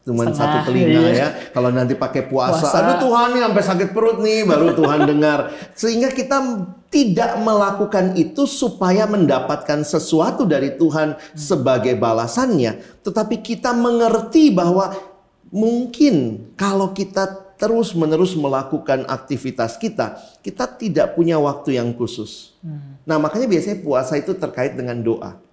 cuma 0.03 0.27
satu 0.31 0.71
telinga 0.71 1.03
iya. 1.07 1.15
ya. 1.15 1.29
Kalau 1.55 1.71
nanti 1.71 1.95
pakai 1.95 2.27
puasa, 2.27 2.67
Puasa. 2.67 2.79
aduh 2.83 3.07
Tuhan 3.07 3.39
nih 3.39 3.43
sampai 3.47 3.63
sakit 3.63 3.89
perut 3.95 4.19
nih, 4.19 4.43
baru 4.43 4.75
Tuhan 4.75 5.07
dengar. 5.07 5.55
Sehingga 5.79 6.11
kita 6.11 6.67
tidak 6.91 7.39
melakukan 7.43 8.19
itu 8.19 8.43
supaya 8.47 9.07
mendapatkan 9.07 9.87
sesuatu 9.87 10.43
dari 10.43 10.75
Tuhan 10.75 11.15
sebagai 11.39 11.95
balasannya, 11.95 13.03
tetapi 13.07 13.39
kita 13.39 13.71
mengerti 13.71 14.51
bahwa 14.51 14.95
mungkin 15.55 16.47
kalau 16.59 16.91
kita 16.91 17.47
terus-menerus 17.57 18.37
melakukan 18.37 19.09
aktivitas 19.09 19.81
kita, 19.81 20.21
kita 20.45 20.69
tidak 20.77 21.17
punya 21.17 21.41
waktu 21.41 21.81
yang 21.81 21.97
khusus. 21.97 22.55
Nah, 23.09 23.17
makanya 23.17 23.49
biasanya 23.49 23.81
puasa 23.81 24.21
itu 24.21 24.37
terkait 24.37 24.77
dengan 24.77 25.01
doa. 25.01 25.46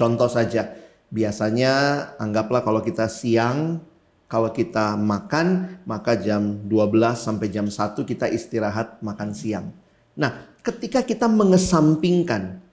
Contoh 0.00 0.32
saja, 0.32 0.72
biasanya 1.12 1.72
anggaplah 2.16 2.64
kalau 2.64 2.80
kita 2.80 3.04
siang, 3.04 3.84
kalau 4.32 4.48
kita 4.48 4.96
makan, 4.96 5.76
maka 5.84 6.16
jam 6.16 6.64
12 6.64 7.20
sampai 7.20 7.52
jam 7.52 7.68
1 7.68 8.08
kita 8.08 8.24
istirahat 8.32 8.96
makan 9.04 9.36
siang. 9.36 9.68
Nah, 10.16 10.56
ketika 10.64 11.04
kita 11.04 11.28
mengesampingkan 11.28 12.64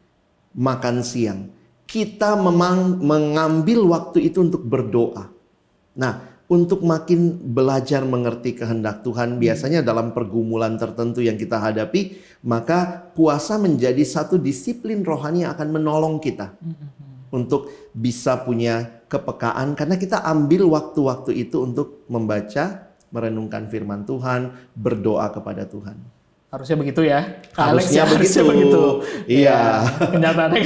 makan 0.56 1.04
siang, 1.04 1.52
kita 1.84 2.40
memang 2.40 3.04
mengambil 3.04 3.84
waktu 3.92 4.32
itu 4.32 4.48
untuk 4.48 4.64
berdoa. 4.64 5.28
Nah, 6.00 6.24
untuk 6.48 6.80
makin 6.80 7.36
belajar 7.44 8.08
mengerti 8.08 8.56
kehendak 8.56 9.04
Tuhan, 9.04 9.36
biasanya 9.36 9.84
dalam 9.84 10.16
pergumulan 10.16 10.80
tertentu 10.80 11.20
yang 11.20 11.36
kita 11.36 11.60
hadapi, 11.60 12.24
maka 12.48 13.12
puasa 13.12 13.60
menjadi 13.60 14.00
satu 14.08 14.40
disiplin 14.40 15.04
rohani 15.04 15.44
yang 15.44 15.52
akan 15.52 15.76
menolong 15.76 16.24
kita 16.24 16.56
untuk 17.30 17.70
bisa 17.92 18.40
punya 18.42 19.04
kepekaan, 19.08 19.74
karena 19.74 19.96
kita 19.96 20.20
ambil 20.24 20.68
waktu-waktu 20.68 21.32
itu 21.38 21.64
untuk 21.64 22.04
membaca, 22.08 22.92
merenungkan 23.08 23.68
firman 23.68 24.04
Tuhan, 24.04 24.52
berdoa 24.76 25.32
kepada 25.32 25.64
Tuhan. 25.64 25.96
Harusnya 26.48 26.80
begitu 26.80 27.04
ya. 27.04 27.44
Harusnya 27.60 28.08
Alex, 28.08 28.16
begitu. 28.16 28.48
begitu. 28.48 28.84
Iya. 29.28 29.84
Kenyataannya 30.00 30.60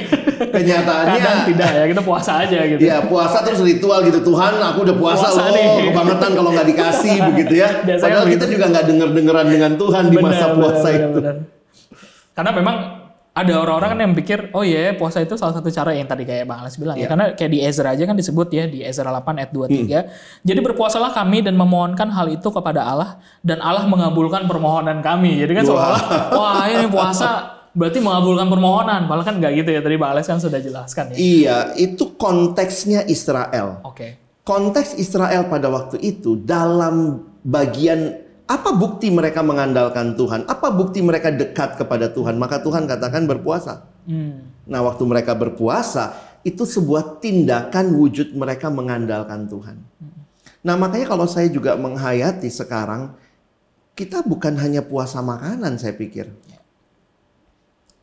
Kenyataannya 0.53 1.17
kadang 1.17 1.41
tidak 1.49 1.69
ya. 1.73 1.83
Kita 1.89 2.01
puasa 2.05 2.31
aja 2.45 2.57
gitu. 2.69 2.79
Iya 2.85 2.97
puasa 3.09 3.41
terus 3.41 3.65
ritual 3.65 4.05
gitu 4.05 4.21
Tuhan 4.21 4.61
aku 4.61 4.85
udah 4.85 4.93
puasa, 5.01 5.33
Puasa 5.33 5.41
loh 5.49 5.57
nih. 5.57 5.89
kebangetan 5.89 6.31
kalau 6.37 6.49
nggak 6.53 6.67
dikasih 6.69 7.15
begitu 7.33 7.53
ya 7.65 7.69
Biasanya 7.81 7.97
padahal 8.13 8.25
kita 8.29 8.45
begitu. 8.45 8.53
juga 8.53 8.65
nggak 8.69 8.85
denger 8.93 9.09
dengeran 9.09 9.47
dengan 9.49 9.71
Tuhan 9.73 10.03
di 10.05 10.15
Benar, 10.21 10.25
masa 10.29 10.45
benar, 10.45 10.53
puasa 10.61 10.77
benar, 10.85 11.01
itu 11.01 11.09
benar. 11.17 11.35
Karena 12.31 12.51
memang 12.53 12.75
ada 13.31 13.53
orang-orang 13.63 13.95
kan 13.95 13.99
yang 14.03 14.11
pikir, 14.11 14.51
oh 14.51 14.59
iya 14.59 14.91
puasa 14.91 15.23
itu 15.23 15.39
salah 15.39 15.55
satu 15.55 15.71
cara 15.71 15.95
yang 15.95 16.03
tadi 16.03 16.27
kayak 16.27 16.43
Bang 16.43 16.67
Alex 16.67 16.75
bilang 16.75 16.99
ya. 16.99 17.07
Iya. 17.07 17.09
Karena 17.15 17.25
kayak 17.31 17.51
di 17.55 17.59
Ezra 17.63 17.95
aja 17.95 18.03
kan 18.03 18.15
disebut 18.19 18.47
ya, 18.51 18.67
di 18.67 18.83
Ezra 18.83 19.07
8 19.07 19.39
ayat 19.39 19.51
23. 19.55 19.71
Hmm. 19.71 19.87
Jadi 20.43 20.59
berpuasalah 20.59 21.15
kami 21.15 21.39
dan 21.39 21.55
memohonkan 21.55 22.11
hal 22.11 22.27
itu 22.27 22.51
kepada 22.51 22.83
Allah. 22.83 23.23
Dan 23.39 23.63
Allah 23.63 23.87
mengabulkan 23.87 24.51
permohonan 24.51 24.99
kami. 24.99 25.39
Jadi 25.39 25.51
kan 25.55 25.63
seolah-olah, 25.63 26.03
wah 26.35 26.67
ini 26.75 26.91
puasa 26.91 27.55
berarti 27.71 28.03
mengabulkan 28.03 28.51
permohonan. 28.51 29.07
Padahal 29.07 29.23
kan 29.23 29.35
nggak 29.39 29.51
gitu 29.63 29.69
ya, 29.71 29.79
tadi 29.79 29.95
Bang 29.95 30.11
Alex 30.11 30.27
kan 30.27 30.39
sudah 30.43 30.59
jelaskan 30.59 31.15
ya. 31.15 31.15
iya 31.15 31.57
itu 31.79 32.19
konteksnya 32.19 33.07
Israel 33.07 33.79
Oke. 33.87 34.19
konteks 34.43 34.99
Israel 34.99 35.47
pada 35.47 35.71
waktu 35.71 36.03
itu 36.03 36.35
dalam 36.35 37.23
bagian 37.47 38.30
apa 38.51 38.75
bukti 38.75 39.07
mereka 39.07 39.39
mengandalkan 39.39 40.19
Tuhan 40.19 40.43
apa 40.51 40.67
bukti 40.75 40.99
mereka 40.99 41.31
dekat 41.31 41.79
kepada 41.79 42.11
Tuhan 42.11 42.35
maka 42.35 42.59
Tuhan 42.59 42.83
katakan 42.83 43.23
berpuasa 43.23 43.87
Hmm. 44.05 44.49
Nah, 44.65 44.81
waktu 44.85 45.03
mereka 45.05 45.37
berpuasa, 45.37 46.13
itu 46.41 46.65
sebuah 46.65 47.21
tindakan 47.21 47.93
wujud 47.93 48.33
mereka 48.33 48.73
mengandalkan 48.73 49.45
Tuhan. 49.45 49.77
Nah, 50.61 50.75
makanya 50.77 51.09
kalau 51.09 51.25
saya 51.29 51.49
juga 51.49 51.77
menghayati 51.77 52.49
sekarang, 52.49 53.13
kita 53.97 54.25
bukan 54.25 54.57
hanya 54.57 54.81
puasa 54.81 55.21
makanan, 55.21 55.77
saya 55.77 55.93
pikir. 55.93 56.29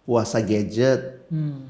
Puasa 0.06 0.40
gadget, 0.40 1.26
Hmm. 1.28 1.68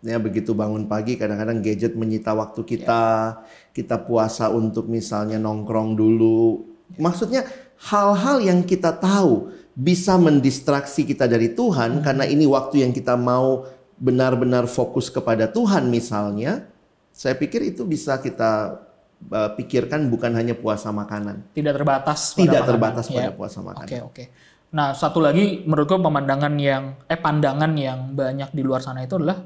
ya 0.00 0.16
begitu 0.16 0.54
bangun 0.54 0.86
pagi 0.86 1.18
kadang-kadang 1.18 1.60
gadget 1.60 1.96
menyita 1.98 2.32
waktu 2.36 2.62
kita. 2.62 3.40
Kita 3.74 3.96
puasa 4.00 4.48
untuk 4.52 4.86
misalnya 4.86 5.40
nongkrong 5.40 5.98
dulu. 5.98 6.68
Maksudnya 6.98 7.46
hal-hal 7.80 8.44
yang 8.44 8.60
kita 8.60 8.92
tahu 8.92 9.48
bisa 9.72 10.20
mendistraksi 10.20 11.08
kita 11.08 11.24
dari 11.24 11.56
Tuhan 11.56 12.04
karena 12.04 12.28
ini 12.28 12.44
waktu 12.44 12.84
yang 12.84 12.92
kita 12.92 13.16
mau 13.16 13.64
benar-benar 13.96 14.68
fokus 14.68 15.08
kepada 15.08 15.48
Tuhan 15.48 15.88
misalnya. 15.88 16.68
Saya 17.10 17.36
pikir 17.36 17.74
itu 17.74 17.84
bisa 17.84 18.16
kita 18.20 18.80
uh, 19.28 19.50
pikirkan 19.56 20.08
bukan 20.08 20.32
hanya 20.36 20.56
puasa 20.56 20.88
makanan. 20.92 21.52
Tidak 21.52 21.72
terbatas. 21.72 22.32
pada 22.32 22.40
Tidak 22.40 22.52
makanan. 22.52 22.68
terbatas 22.68 23.04
Ya. 23.08 23.16
pada 23.16 23.30
puasa 23.36 23.58
makanan. 23.60 23.88
Oke 23.88 23.98
oke. 24.04 24.24
Nah 24.70 24.94
satu 24.94 25.18
lagi 25.20 25.66
menurutku 25.66 26.00
pemandangan 26.00 26.54
yang 26.60 26.96
eh 27.10 27.18
pandangan 27.18 27.72
yang 27.76 28.14
banyak 28.14 28.54
di 28.54 28.62
luar 28.62 28.80
sana 28.80 29.04
itu 29.04 29.18
adalah 29.18 29.42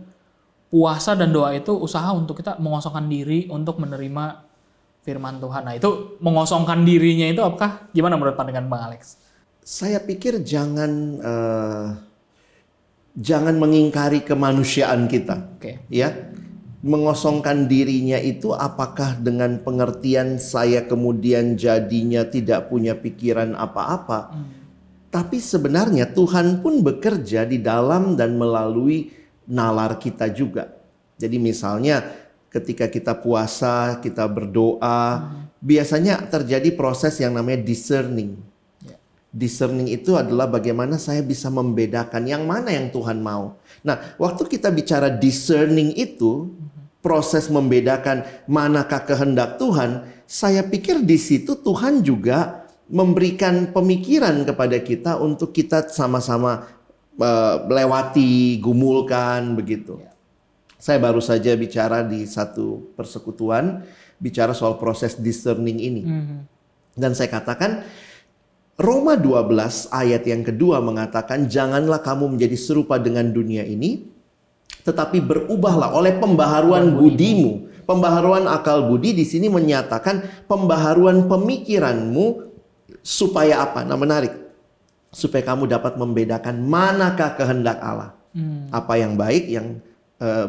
puasa 0.69 1.15
dan 1.15 1.31
doa 1.31 1.55
itu 1.55 1.71
usaha 1.75 2.11
untuk 2.11 2.43
kita 2.43 2.59
mengosongkan 2.59 3.07
diri 3.07 3.47
untuk 3.51 3.79
menerima 3.79 4.54
firman 5.05 5.37
Tuhan. 5.39 5.63
Nah 5.69 5.77
itu 5.77 6.17
mengosongkan 6.19 6.83
dirinya 6.83 7.29
itu 7.29 7.45
apakah 7.45 7.93
gimana 7.93 8.17
menurut 8.17 8.35
pandangan 8.35 8.67
Bang 8.67 8.89
Alex? 8.89 9.21
Saya 9.61 10.01
pikir 10.01 10.41
jangan 10.41 10.91
eh, 11.21 11.87
jangan 13.15 13.55
mengingkari 13.61 14.25
kemanusiaan 14.25 15.07
kita. 15.07 15.61
Oke. 15.61 15.85
ya 15.93 16.35
mengosongkan 16.85 17.65
dirinya 17.65 18.21
itu 18.21 18.53
apakah 18.53 19.17
dengan 19.17 19.57
pengertian 19.65 20.37
saya 20.37 20.85
kemudian 20.85 21.57
jadinya 21.57 22.29
tidak 22.29 22.69
punya 22.69 22.93
pikiran 22.93 23.57
apa-apa 23.57 24.37
tapi 25.09 25.41
sebenarnya 25.41 26.13
Tuhan 26.13 26.61
pun 26.61 26.85
bekerja 26.85 27.49
di 27.49 27.57
dalam 27.65 28.21
dan 28.21 28.37
melalui 28.37 29.17
nalar 29.49 29.97
kita 29.97 30.29
juga 30.29 30.77
jadi 31.17 31.41
misalnya 31.41 32.05
ketika 32.55 32.87
kita 32.87 33.19
puasa 33.19 33.99
kita 33.99 34.23
berdoa 34.31 35.35
biasanya 35.59 36.23
terjadi 36.31 36.71
proses 36.79 37.19
yang 37.19 37.35
namanya 37.35 37.67
discerning 37.67 38.39
Ya. 38.85 39.01
Discerning 39.33 39.89
itu 39.89 40.13
adalah 40.15 40.45
bagaimana 40.45 41.01
saya 41.01 41.25
bisa 41.25 41.49
membedakan 41.49 42.29
yang 42.29 42.45
mana 42.45 42.69
yang 42.69 42.93
Tuhan 42.93 43.25
mau. 43.25 43.57
Nah, 43.81 44.15
waktu 44.21 44.45
kita 44.45 44.69
bicara 44.69 45.09
discerning 45.09 45.97
itu, 45.97 46.53
proses 47.01 47.49
membedakan 47.49 48.25
manakah 48.49 49.05
kehendak 49.05 49.57
Tuhan, 49.57 50.05
saya 50.25 50.65
pikir 50.65 51.05
di 51.05 51.21
situ 51.21 51.57
Tuhan 51.57 52.01
juga 52.01 52.65
memberikan 52.89 53.73
pemikiran 53.73 54.45
kepada 54.45 54.77
kita 54.81 55.17
untuk 55.21 55.53
kita 55.53 55.89
sama-sama 55.89 56.69
melewati, 57.17 58.61
gumulkan 58.61 59.57
begitu. 59.57 60.01
Saya 60.85 61.01
baru 61.01 61.25
saja 61.25 61.57
bicara 61.57 62.05
di 62.05 62.29
satu 62.29 62.93
persekutuan 62.93 63.89
bicara 64.21 64.53
soal 64.53 64.77
proses 64.77 65.17
discerning 65.17 65.81
ini. 65.81 66.03
Mhm. 66.05 66.37
Dan 66.93 67.17
saya 67.17 67.33
katakan 67.33 67.89
Roma 68.77 69.17
12 69.17 69.89
ayat 69.89 70.29
yang 70.29 70.45
kedua 70.45 70.85
mengatakan 70.85 71.49
janganlah 71.49 72.05
kamu 72.05 72.37
menjadi 72.37 72.61
serupa 72.61 73.01
dengan 73.01 73.33
dunia 73.33 73.65
ini 73.65 74.05
tetapi 74.85 75.25
berubahlah 75.25 75.97
oleh 75.97 76.21
pembaharuan 76.21 76.93
budimu. 77.01 77.73
Pembaharuan 77.89 78.45
akal 78.45 78.85
budi 78.85 79.17
di 79.17 79.25
sini 79.25 79.49
menyatakan 79.49 80.45
pembaharuan 80.45 81.25
pemikiranmu 81.25 82.53
supaya 83.01 83.65
apa? 83.65 83.85
Nah, 83.89 83.97
menarik. 83.97 84.33
Supaya 85.13 85.45
kamu 85.45 85.69
dapat 85.69 85.97
membedakan 85.97 86.65
manakah 86.65 87.37
kehendak 87.41 87.81
Allah. 87.81 88.17
Hmm. 88.37 88.69
Apa 88.73 89.01
yang 89.01 89.21
baik, 89.21 89.53
yang 89.53 89.85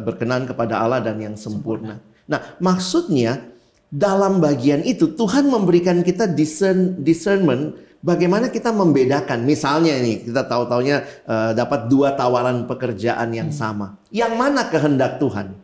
berkenan 0.02 0.48
kepada 0.48 0.82
Allah 0.82 1.00
dan 1.02 1.18
yang 1.20 1.36
sempurna. 1.36 2.00
Nah, 2.26 2.42
maksudnya 2.58 3.42
dalam 3.92 4.42
bagian 4.42 4.82
itu 4.82 5.14
Tuhan 5.14 5.48
memberikan 5.48 6.02
kita 6.02 6.28
discern, 6.28 7.00
discernment 7.06 7.78
bagaimana 8.06 8.50
kita 8.54 8.70
membedakan. 8.70 9.46
Misalnya 9.46 9.98
ini 9.98 10.26
kita 10.26 10.46
tahu-taunya 10.46 11.02
eh, 11.26 11.52
dapat 11.58 11.90
dua 11.90 12.14
tawaran 12.14 12.70
pekerjaan 12.70 13.34
yang 13.34 13.50
sama. 13.50 13.98
Yang 14.14 14.34
mana 14.38 14.68
kehendak 14.70 15.18
Tuhan? 15.18 15.58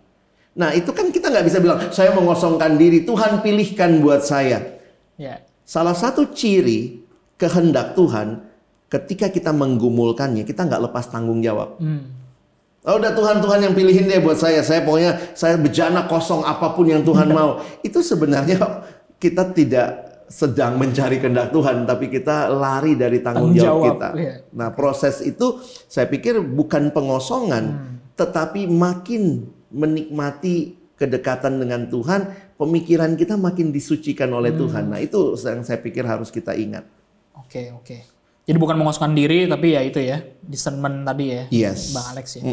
Nah, 0.52 0.76
itu 0.76 0.92
kan 0.92 1.08
kita 1.14 1.32
nggak 1.32 1.46
bisa 1.48 1.58
bilang 1.64 1.80
saya 1.96 2.12
mengosongkan 2.12 2.76
diri, 2.76 3.08
Tuhan 3.08 3.40
pilihkan 3.40 4.04
buat 4.04 4.20
saya. 4.26 4.82
Ya. 5.16 5.46
Salah 5.64 5.96
satu 5.96 6.28
ciri 6.36 7.08
kehendak 7.40 7.96
Tuhan 7.96 8.44
ketika 8.92 9.32
kita 9.32 9.56
menggumulkannya, 9.56 10.44
kita 10.44 10.68
nggak 10.68 10.92
lepas 10.92 11.08
tanggung 11.08 11.40
jawab. 11.40 11.80
Hmm. 11.80 12.12
Oh, 12.82 12.98
udah 12.98 13.14
Tuhan 13.14 13.46
Tuhan 13.46 13.60
yang 13.62 13.74
pilihin 13.78 14.10
deh 14.10 14.18
buat 14.26 14.42
saya. 14.42 14.66
Saya 14.66 14.82
pokoknya 14.82 15.38
saya 15.38 15.54
bejana 15.62 16.10
kosong 16.10 16.42
apa 16.42 16.74
pun 16.74 16.90
yang 16.90 17.06
Tuhan 17.06 17.30
mau. 17.30 17.62
Itu 17.86 18.02
sebenarnya 18.02 18.58
kita 19.22 19.54
tidak 19.54 19.90
sedang 20.32 20.80
mencari 20.80 21.20
kehendak 21.22 21.52
Tuhan, 21.52 21.84
tapi 21.86 22.08
kita 22.08 22.48
lari 22.50 22.96
dari 22.96 23.20
tanggung 23.20 23.52
Tanggung 23.52 23.60
jawab, 23.60 23.84
jawab, 23.84 23.86
kita. 23.86 24.10
iya. 24.18 24.36
Nah, 24.56 24.72
proses 24.72 25.20
itu 25.22 25.60
saya 25.92 26.08
pikir 26.08 26.40
bukan 26.40 26.90
pengosongan, 26.90 28.00
tetapi 28.16 28.66
makin 28.66 29.46
menikmati 29.70 30.80
kedekatan 30.96 31.60
dengan 31.60 31.86
Tuhan, 31.92 32.32
pemikiran 32.56 33.14
kita 33.20 33.36
makin 33.36 33.76
disucikan 33.76 34.32
oleh 34.32 34.56
Tuhan. 34.56 34.90
Nah, 34.90 35.04
itu 35.04 35.36
yang 35.38 35.68
saya 35.68 35.78
pikir 35.84 36.08
harus 36.08 36.32
kita 36.32 36.56
ingat. 36.56 36.88
Oke 37.36 37.70
oke. 37.76 38.11
Jadi 38.52 38.60
bukan 38.60 38.76
mengosongkan 38.76 39.16
diri 39.16 39.48
tapi 39.48 39.72
ya 39.72 39.82
itu 39.82 39.98
ya 39.98 40.20
discernment 40.44 41.08
tadi 41.08 41.26
ya. 41.32 41.44
Yes. 41.48 41.96
Bang 41.96 42.04
Alex 42.12 42.36
ya. 42.36 42.52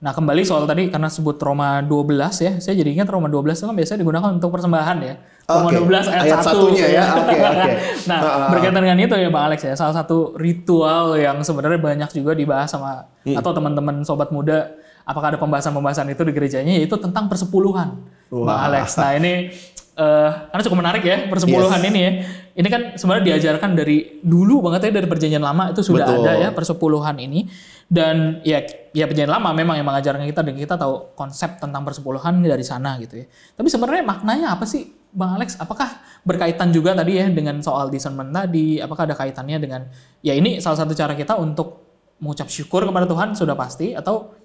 Nah 0.00 0.14
kembali 0.14 0.40
soal 0.40 0.64
tadi 0.64 0.88
karena 0.88 1.10
sebut 1.10 1.36
Roma 1.36 1.82
12 1.82 2.16
ya, 2.40 2.52
saya 2.56 2.72
jadi 2.72 2.88
ingat 2.88 3.10
Roma 3.10 3.26
12 3.26 3.52
itu 3.52 3.66
kan 3.66 3.76
biasanya 3.76 3.98
digunakan 4.00 4.30
untuk 4.32 4.48
persembahan 4.48 4.96
ya. 5.02 5.14
Roma 5.44 5.68
Oke, 5.68 5.76
12 5.76 6.08
ayat, 6.08 6.24
ayat 6.24 6.38
1. 6.38 6.46
satunya 6.46 6.86
ya, 6.88 7.04
oke, 7.20 7.36
oke. 7.36 7.70
nah 8.06 8.18
Ah, 8.18 8.30
ah. 8.38 8.48
berkaitan 8.48 8.80
dengan 8.80 8.96
itu 8.96 9.12
ya 9.12 9.28
Bang 9.28 9.44
Alex 9.44 9.60
ya, 9.60 9.74
salah 9.74 9.92
satu 9.92 10.32
ritual 10.38 11.18
yang 11.18 11.42
sebenarnya 11.42 11.76
banyak 11.76 12.10
juga 12.14 12.32
dibahas 12.32 12.70
sama 12.70 13.10
Hmm. 13.20 13.36
atau 13.36 13.52
teman-teman 13.52 14.00
sobat 14.00 14.32
muda, 14.32 14.72
apakah 15.04 15.34
ada 15.34 15.38
pembahasan-pembahasan 15.38 16.08
itu 16.08 16.24
di 16.24 16.32
gerejanya 16.32 16.72
yaitu 16.72 16.96
tentang 16.96 17.28
persepuluhan. 17.28 18.00
Bang 18.32 18.46
Wah. 18.46 18.70
Alex. 18.70 18.96
Nah 18.96 19.12
ini 19.12 19.52
eh 19.96 20.30
karena 20.50 20.62
cukup 20.64 20.78
menarik 20.80 21.02
ya 21.04 21.26
persepuluhan 21.28 21.80
Yes. 21.82 21.90
ini 21.90 22.00
ya. 22.00 22.12
Ini 22.50 22.68
kan 22.68 22.82
sebenarnya 22.98 23.24
diajarkan 23.34 23.72
dari 23.78 24.20
dulu 24.20 24.60
banget 24.60 24.90
ya 24.90 25.00
dari 25.00 25.08
perjanjian 25.08 25.40
lama 25.40 25.70
itu 25.72 25.80
sudah 25.80 26.04
Betul. 26.04 26.26
ada 26.26 26.32
ya 26.36 26.48
persepuluhan 26.52 27.16
ini 27.22 27.46
dan 27.88 28.42
ya 28.44 28.60
ya 28.92 29.06
perjanjian 29.08 29.32
lama 29.32 29.54
memang 29.54 29.80
yang 29.80 29.86
mengajarkan 29.86 30.26
kita 30.28 30.44
dan 30.44 30.54
kita 30.58 30.74
tahu 30.76 31.14
konsep 31.16 31.56
tentang 31.62 31.82
persepuluhan 31.86 32.42
dari 32.42 32.62
sana 32.66 32.98
gitu 33.00 33.22
ya. 33.22 33.26
Tapi 33.56 33.68
sebenarnya 33.70 34.02
maknanya 34.04 34.54
apa 34.54 34.66
sih 34.68 34.92
Bang 35.10 35.34
Alex? 35.40 35.58
Apakah 35.58 36.04
berkaitan 36.22 36.70
juga 36.70 36.94
tadi 36.94 37.18
ya 37.18 37.26
dengan 37.30 37.58
soal 37.64 37.90
discernment 37.90 38.30
tadi? 38.30 38.78
Apakah 38.78 39.10
ada 39.10 39.16
kaitannya 39.18 39.58
dengan 39.58 39.90
ya 40.22 40.34
ini 40.34 40.62
salah 40.62 40.78
satu 40.86 40.94
cara 40.94 41.18
kita 41.18 41.34
untuk 41.38 41.82
mengucap 42.20 42.46
syukur 42.46 42.84
kepada 42.84 43.08
Tuhan 43.08 43.32
sudah 43.34 43.56
pasti 43.56 43.96
atau 43.96 44.36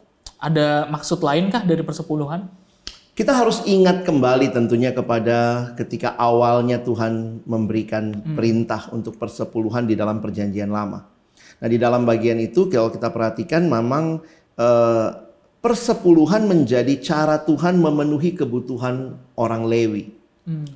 ada 0.42 0.88
maksud 0.90 1.22
lainkah 1.22 1.68
dari 1.68 1.84
persepuluhan? 1.86 2.64
Kita 3.15 3.32
harus 3.32 3.63
ingat 3.63 4.04
kembali 4.04 4.51
tentunya 4.51 4.91
kepada 4.91 5.71
ketika 5.80 6.19
awalnya 6.19 6.84
Tuhan 6.84 7.47
memberikan 7.47 8.12
perintah 8.36 8.91
untuk 8.91 9.15
persepuluhan 9.15 9.88
di 9.88 9.95
dalam 9.95 10.19
perjanjian 10.19 10.67
lama. 10.67 11.08
Nah 11.63 11.67
di 11.71 11.80
dalam 11.80 12.04
bagian 12.04 12.36
itu 12.43 12.67
kalau 12.67 12.91
kita 12.91 13.08
perhatikan 13.15 13.71
memang 13.71 14.19
eh, 14.60 15.10
persepuluhan 15.63 16.43
menjadi 16.43 16.91
cara 16.99 17.39
Tuhan 17.39 17.80
memenuhi 17.80 18.36
kebutuhan 18.36 19.15
orang 19.39 19.63
Lewi. 19.63 20.12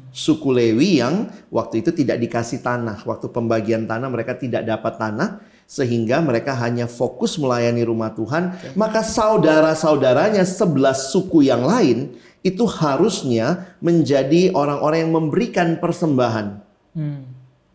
Suku 0.10 0.50
Lewi 0.50 0.98
yang 0.98 1.30
waktu 1.54 1.86
itu 1.86 1.92
tidak 1.94 2.24
dikasih 2.24 2.64
tanah. 2.66 3.06
Waktu 3.06 3.30
pembagian 3.30 3.86
tanah 3.86 4.10
mereka 4.10 4.34
tidak 4.34 4.66
dapat 4.66 4.98
tanah. 4.98 5.30
Sehingga 5.70 6.18
mereka 6.26 6.58
hanya 6.58 6.90
fokus 6.90 7.38
melayani 7.38 7.86
rumah 7.86 8.10
Tuhan. 8.18 8.74
Maka 8.74 9.06
saudara-saudaranya 9.06 10.42
sebelas 10.42 11.14
suku 11.14 11.46
yang 11.46 11.62
lain 11.62 12.18
itu 12.46 12.64
harusnya 12.64 13.76
menjadi 13.84 14.56
orang-orang 14.56 15.08
yang 15.08 15.14
memberikan 15.16 15.78
persembahan 15.78 16.64
Hmm. 16.90 17.22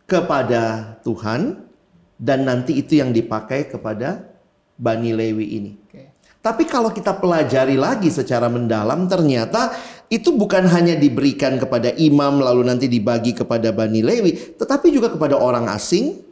kepada 0.09 0.97
Tuhan. 1.07 1.65
Dan 2.15 2.47
nanti 2.47 2.79
itu 2.79 3.03
yang 3.03 3.11
dipakai 3.11 3.67
kepada 3.67 4.23
Bani 4.79 5.11
Lewi 5.11 5.47
ini. 5.59 5.73
Oke. 5.83 6.15
Tapi 6.39 6.63
kalau 6.63 6.95
kita 6.95 7.11
pelajari 7.19 7.75
lagi 7.75 8.07
secara 8.07 8.47
mendalam 8.47 9.11
ternyata 9.11 9.75
itu 10.07 10.31
bukan 10.31 10.63
hanya 10.71 10.95
diberikan 10.95 11.59
kepada 11.59 11.91
imam 11.99 12.39
lalu 12.39 12.63
nanti 12.71 12.87
dibagi 12.87 13.35
kepada 13.35 13.75
Bani 13.75 13.99
Lewi, 13.99 14.55
tetapi 14.55 14.95
juga 14.95 15.11
kepada 15.11 15.35
orang 15.35 15.67
asing, 15.75 16.23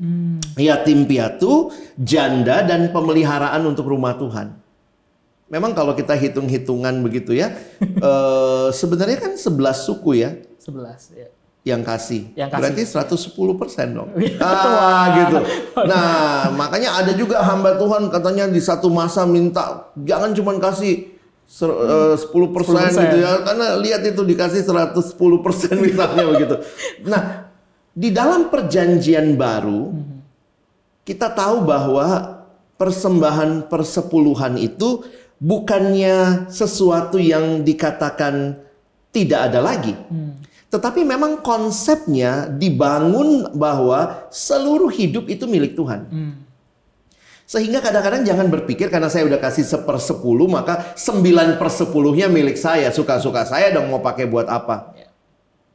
yatim 0.54 1.02
piatu, 1.08 1.74
janda 1.98 2.62
dan 2.62 2.94
pemeliharaan 2.94 3.66
untuk 3.66 3.90
rumah 3.90 4.14
Tuhan. 4.14 4.61
Memang 5.52 5.76
kalau 5.76 5.92
kita 5.92 6.16
hitung-hitungan 6.16 7.04
begitu 7.04 7.36
ya, 7.36 7.52
eh, 8.08 8.68
sebenarnya 8.72 9.20
kan 9.20 9.32
11 9.36 9.52
suku 9.84 10.24
ya 10.24 10.32
11 10.56 11.12
ya. 11.12 11.28
yang 11.68 11.84
kasih. 11.84 12.32
Yang 12.32 12.56
kasih. 12.56 12.62
Berarti 12.64 12.82
110 13.36 13.60
persen 13.60 13.86
dong. 13.92 14.10
Ah, 14.40 15.04
gitu. 15.20 15.38
Nah, 15.84 16.48
makanya 16.56 17.04
ada 17.04 17.12
juga 17.12 17.44
hamba 17.44 17.76
Tuhan 17.76 18.08
katanya 18.08 18.48
di 18.48 18.64
satu 18.64 18.88
masa 18.88 19.28
minta 19.28 19.92
jangan 20.00 20.32
cuma 20.32 20.56
kasih 20.56 21.12
eh, 21.60 22.14
10 22.16 22.56
persen 22.56 22.88
10%. 22.88 22.96
gitu 22.96 23.16
ya. 23.20 23.44
Karena 23.44 23.76
lihat 23.76 24.00
itu 24.08 24.24
dikasih 24.24 24.64
110 24.64 25.44
persen 25.44 25.76
misalnya 25.84 26.24
begitu. 26.32 26.56
Nah, 27.04 27.52
di 27.92 28.08
dalam 28.08 28.48
perjanjian 28.48 29.36
baru 29.36 29.92
kita 31.04 31.28
tahu 31.28 31.68
bahwa 31.68 32.40
persembahan 32.80 33.68
persepuluhan 33.68 34.56
itu 34.56 35.04
bukannya 35.42 36.46
sesuatu 36.46 37.18
yang 37.18 37.66
dikatakan 37.66 38.62
tidak 39.10 39.50
ada 39.50 39.58
lagi. 39.58 39.92
Tetapi 40.70 41.04
memang 41.04 41.42
konsepnya 41.42 42.46
dibangun 42.48 43.50
bahwa 43.52 44.30
seluruh 44.30 44.88
hidup 44.88 45.26
itu 45.26 45.44
milik 45.50 45.74
Tuhan. 45.74 46.06
Sehingga 47.44 47.84
kadang-kadang 47.84 48.24
jangan 48.24 48.48
berpikir 48.48 48.88
karena 48.88 49.12
saya 49.12 49.28
udah 49.28 49.36
kasih 49.36 49.66
sepersepuluh 49.68 50.48
maka 50.48 50.96
sembilan 50.96 51.60
persepuluhnya 51.60 52.30
milik 52.30 52.56
saya. 52.56 52.88
Suka-suka 52.88 53.44
saya 53.44 53.74
dong 53.74 53.92
mau 53.92 54.00
pakai 54.00 54.24
buat 54.24 54.48
apa. 54.48 54.96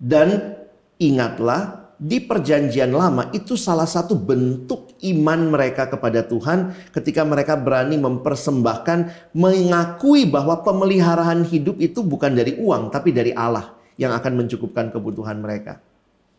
Dan 0.01 0.58
ingatlah 0.97 1.87
di 1.97 2.21
perjanjian 2.21 2.93
lama 2.93 3.33
itu 3.33 3.57
salah 3.57 3.89
satu 3.89 4.13
bentuk 4.13 4.93
iman 5.01 5.49
mereka 5.49 5.89
kepada 5.89 6.21
Tuhan 6.21 6.77
ketika 6.93 7.25
mereka 7.25 7.57
berani 7.57 7.97
mempersembahkan 7.97 9.33
mengakui 9.33 10.29
bahwa 10.29 10.62
pemeliharaan 10.62 11.41
hidup 11.49 11.81
itu 11.81 12.05
bukan 12.05 12.38
dari 12.38 12.53
uang 12.62 12.93
tapi 12.93 13.10
dari 13.10 13.33
Allah 13.33 13.73
yang 13.97 14.13
akan 14.13 14.45
mencukupkan 14.45 14.93
kebutuhan 14.93 15.41
mereka. 15.41 15.81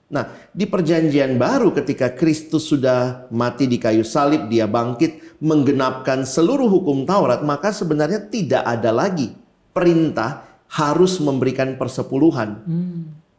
Nah, 0.08 0.24
di 0.56 0.64
perjanjian 0.64 1.36
baru 1.36 1.68
ketika 1.74 2.16
Kristus 2.16 2.64
sudah 2.70 3.28
mati 3.28 3.68
di 3.68 3.76
kayu 3.76 4.00
salib, 4.06 4.48
dia 4.48 4.64
bangkit 4.64 5.36
menggenapkan 5.44 6.24
seluruh 6.24 6.64
hukum 6.64 7.04
Taurat, 7.04 7.44
maka 7.44 7.76
sebenarnya 7.76 8.24
tidak 8.24 8.64
ada 8.64 8.88
lagi 8.88 9.36
perintah 9.76 10.48
harus 10.72 11.20
memberikan 11.20 11.76
persepuluhan. 11.76 12.64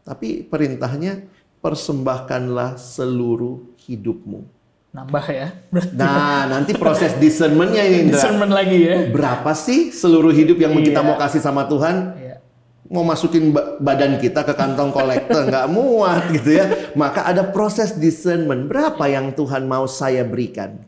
Tapi 0.06 0.46
perintahnya 0.46 1.26
persembahkanlah 1.60 2.76
seluruh 2.76 3.60
hidupmu. 3.84 4.44
Nambah 4.90 5.26
ya. 5.30 5.48
Berarti 5.70 5.94
Nah, 5.94 6.50
nanti 6.50 6.72
proses 6.74 7.14
discernmentnya 7.16 7.86
ini 7.86 8.10
discernment 8.10 8.50
lagi 8.50 8.78
ya. 8.82 9.06
Berapa 9.08 9.54
sih 9.54 9.94
seluruh 9.94 10.34
hidup 10.34 10.58
yang 10.58 10.74
kita 10.76 11.00
Iya. 11.02 11.08
mau 11.08 11.16
kasih 11.16 11.40
sama 11.40 11.66
Tuhan? 11.66 11.96
Iya. 12.18 12.28
mau 12.90 13.06
masukin 13.06 13.54
ba- 13.54 13.78
badan 13.78 14.18
kita 14.18 14.42
ke 14.42 14.58
kantong 14.58 14.90
kolektor 14.90 15.46
nggak 15.46 15.70
muat 15.70 16.26
gitu 16.34 16.58
ya. 16.58 16.66
Maka 16.98 17.22
ada 17.22 17.46
proses 17.46 17.94
discernment. 17.94 18.66
Berapa 18.66 19.06
yang 19.06 19.30
Tuhan 19.30 19.70
mau 19.70 19.86
saya 19.86 20.26
berikan? 20.26 20.82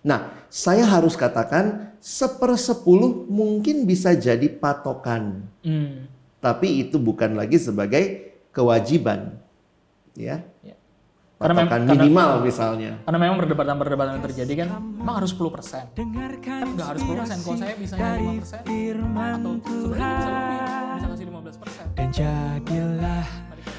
Nah, 0.00 0.32
saya 0.48 0.88
harus 0.88 1.12
katakan 1.12 1.92
sepersepuluh 2.00 3.28
mungkin 3.28 3.84
bisa 3.84 4.16
jadi 4.16 4.48
patokan. 4.48 5.44
Hmm. 5.60 6.08
Tapi 6.40 6.88
itu 6.88 6.96
bukan 6.96 7.36
lagi 7.36 7.60
sebagai 7.60 8.32
kewajiban. 8.48 9.36
Ya. 10.12 10.44
Ya. 10.60 10.76
Karena 11.36 11.54
mem- 11.56 11.66
Patokan 11.66 11.80
karena- 11.82 12.02
minimal 12.06 12.30
misalnya. 12.40 12.90
Karena 13.02 13.18
memang 13.18 13.36
perdebatan-perdebatan 13.36 14.12
yang 14.14 14.24
terjadi 14.24 14.52
kan 14.62 14.68
memang 14.78 15.14
harus 15.18 15.30
10%. 15.32 15.90
Dengarkan 15.92 16.60
Kan 16.60 16.68
nggak 16.72 16.86
harus 16.86 17.00
10%. 17.02 17.38
Kalau 17.42 17.58
saya 17.58 17.74
bisa 17.74 17.94
dari 17.98 18.22
5% 18.38 18.62
firman 18.62 19.30
atau 19.34 19.52
sebenarnya 19.58 20.06
bisa 20.06 20.30
lebih, 20.30 20.58
bisa 20.94 21.08
kasih 21.08 21.26
15%. 21.26 21.84
dan 21.92 22.08
jadilah 22.14 23.26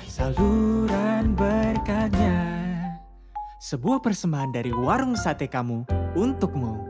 saluran 0.05 1.23
berkatnya. 1.33 2.37
Sebuah 3.63 4.03
persembahan 4.03 4.51
dari 4.51 4.75
warung 4.75 5.15
sate 5.15 5.47
kamu 5.47 5.87
untukmu. 6.13 6.82